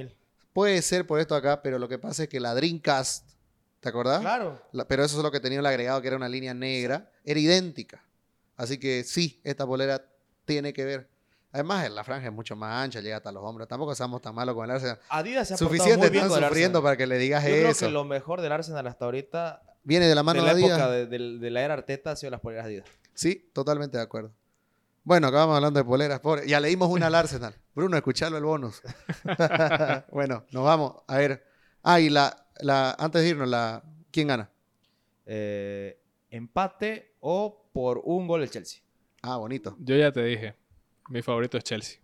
puede 0.53 0.81
ser 0.83 1.07
por 1.07 1.21
esto 1.21 1.35
acá, 1.35 1.63
pero 1.63 1.79
lo 1.79 1.89
que 1.89 1.99
pasa 1.99 2.23
es 2.25 2.29
que 2.29 2.39
la 2.41 2.55
Dreamcast, 2.55 3.29
¿te 3.81 3.89
acordás? 3.89 4.21
Claro. 4.21 4.61
La- 4.73 4.87
pero 4.87 5.05
eso 5.05 5.17
es 5.19 5.23
lo 5.23 5.31
que 5.31 5.41
tenía 5.41 5.59
el 5.61 5.67
agregado, 5.67 6.01
que 6.03 6.09
era 6.09 6.17
una 6.17 6.29
línea 6.29 6.53
negra, 6.55 7.11
era 7.25 7.41
idéntica. 7.41 8.03
Así 8.57 8.79
que 8.79 9.05
sí, 9.05 9.41
esta 9.45 9.67
polera 9.67 10.05
tiene 10.45 10.73
que 10.73 10.85
ver. 10.85 11.09
Además, 11.53 11.91
la 11.91 12.03
franja 12.03 12.27
es 12.29 12.33
mucho 12.33 12.57
más 12.57 12.83
ancha, 12.85 13.01
llega 13.01 13.19
hasta 13.19 13.31
los 13.31 13.45
hombros. 13.45 13.69
Tampoco 13.69 13.93
estamos 13.93 14.23
tan 14.23 14.35
malos 14.35 14.55
con 14.55 14.65
el 14.65 14.71
Arsenal. 14.71 14.99
Adidas 15.11 15.49
se 15.49 15.55
ha 15.55 15.57
Suficiente 15.59 15.99
muy 15.99 16.09
bien 16.09 16.25
están 16.25 16.31
con 16.31 16.43
el 16.43 16.49
sufriendo 16.49 16.83
para 16.83 16.97
que 16.97 17.07
le 17.07 17.19
digas 17.19 17.43
Yo 17.45 17.51
creo 17.51 17.69
eso. 17.69 17.87
que 17.87 17.93
lo 17.93 18.05
mejor 18.05 18.41
del 18.41 18.53
Arsenal 18.53 18.87
hasta 18.87 19.05
ahorita, 19.05 19.63
Viene 19.85 20.07
de 20.07 20.15
la 20.15 20.23
mano 20.23 20.41
de 20.43 20.47
de, 20.49 20.53
la 20.53 20.53
Adidas. 20.59 20.79
época 20.79 20.91
de, 20.91 21.07
de- 21.07 21.39
de 21.39 21.51
la 21.51 21.61
era 21.63 21.75
Arteta, 21.75 22.13
ha 22.13 22.17
sido 22.17 22.31
las 22.31 22.41
poleras 22.41 22.65
Adidas. 22.67 22.87
Sí, 23.15 23.51
totalmente 23.53 23.99
de 23.99 24.03
acuerdo. 24.03 24.33
Bueno, 25.05 25.27
acabamos 25.27 25.57
hablando 25.57 25.79
de 25.81 25.85
poleras, 25.85 26.21
pobre. 26.21 26.47
Ya 26.49 26.61
leímos 26.61 26.89
una 26.89 27.09
al 27.09 27.15
Arsenal. 27.17 27.55
Bruno, 27.75 27.97
escuchalo 27.97 28.39
el 28.39 28.45
bonus. 28.45 28.81
bueno, 30.11 30.45
nos 30.53 30.65
vamos. 30.65 31.03
A 31.07 31.17
ver. 31.19 31.45
Ah, 31.83 32.01
y 32.01 32.09
la, 32.09 32.47
la, 32.61 32.93
antes 32.99 33.23
de 33.23 33.29
irnos, 33.29 33.49
la, 33.49 33.83
¿quién 34.11 34.29
gana? 34.29 34.49
Eh, 35.27 36.01
empate 36.31 37.17
o 37.21 37.69
por 37.73 38.01
un 38.05 38.27
gol 38.27 38.43
el 38.43 38.51
Chelsea. 38.51 38.81
Ah, 39.23 39.37
bonito. 39.37 39.77
Yo 39.81 39.97
ya 39.97 40.13
te 40.13 40.23
dije, 40.23 40.55
mi 41.09 41.23
favorito 41.23 41.59
es 41.59 41.65
Chelsea. 41.65 41.99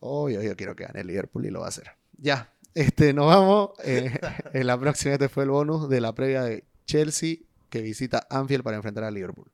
Oh, 0.00 0.28
yo, 0.28 0.42
yo 0.42 0.56
quiero 0.56 0.74
que 0.74 0.84
gane 0.84 1.00
el 1.00 1.06
Liverpool 1.06 1.46
y 1.46 1.50
lo 1.50 1.60
va 1.60 1.66
a 1.66 1.68
hacer. 1.68 1.90
Ya, 2.16 2.52
este, 2.74 3.12
nos 3.12 3.26
vamos. 3.26 3.70
Eh, 3.84 4.18
en 4.52 4.66
la 4.66 4.78
próxima, 4.78 5.14
este 5.14 5.28
fue 5.28 5.44
el 5.44 5.50
bonus 5.50 5.88
de 5.88 6.00
la 6.00 6.14
previa 6.14 6.42
de 6.42 6.64
Chelsea 6.86 7.36
que 7.68 7.82
visita 7.82 8.26
Anfield 8.30 8.64
para 8.64 8.76
enfrentar 8.76 9.04
al 9.04 9.14
Liverpool. 9.14 9.50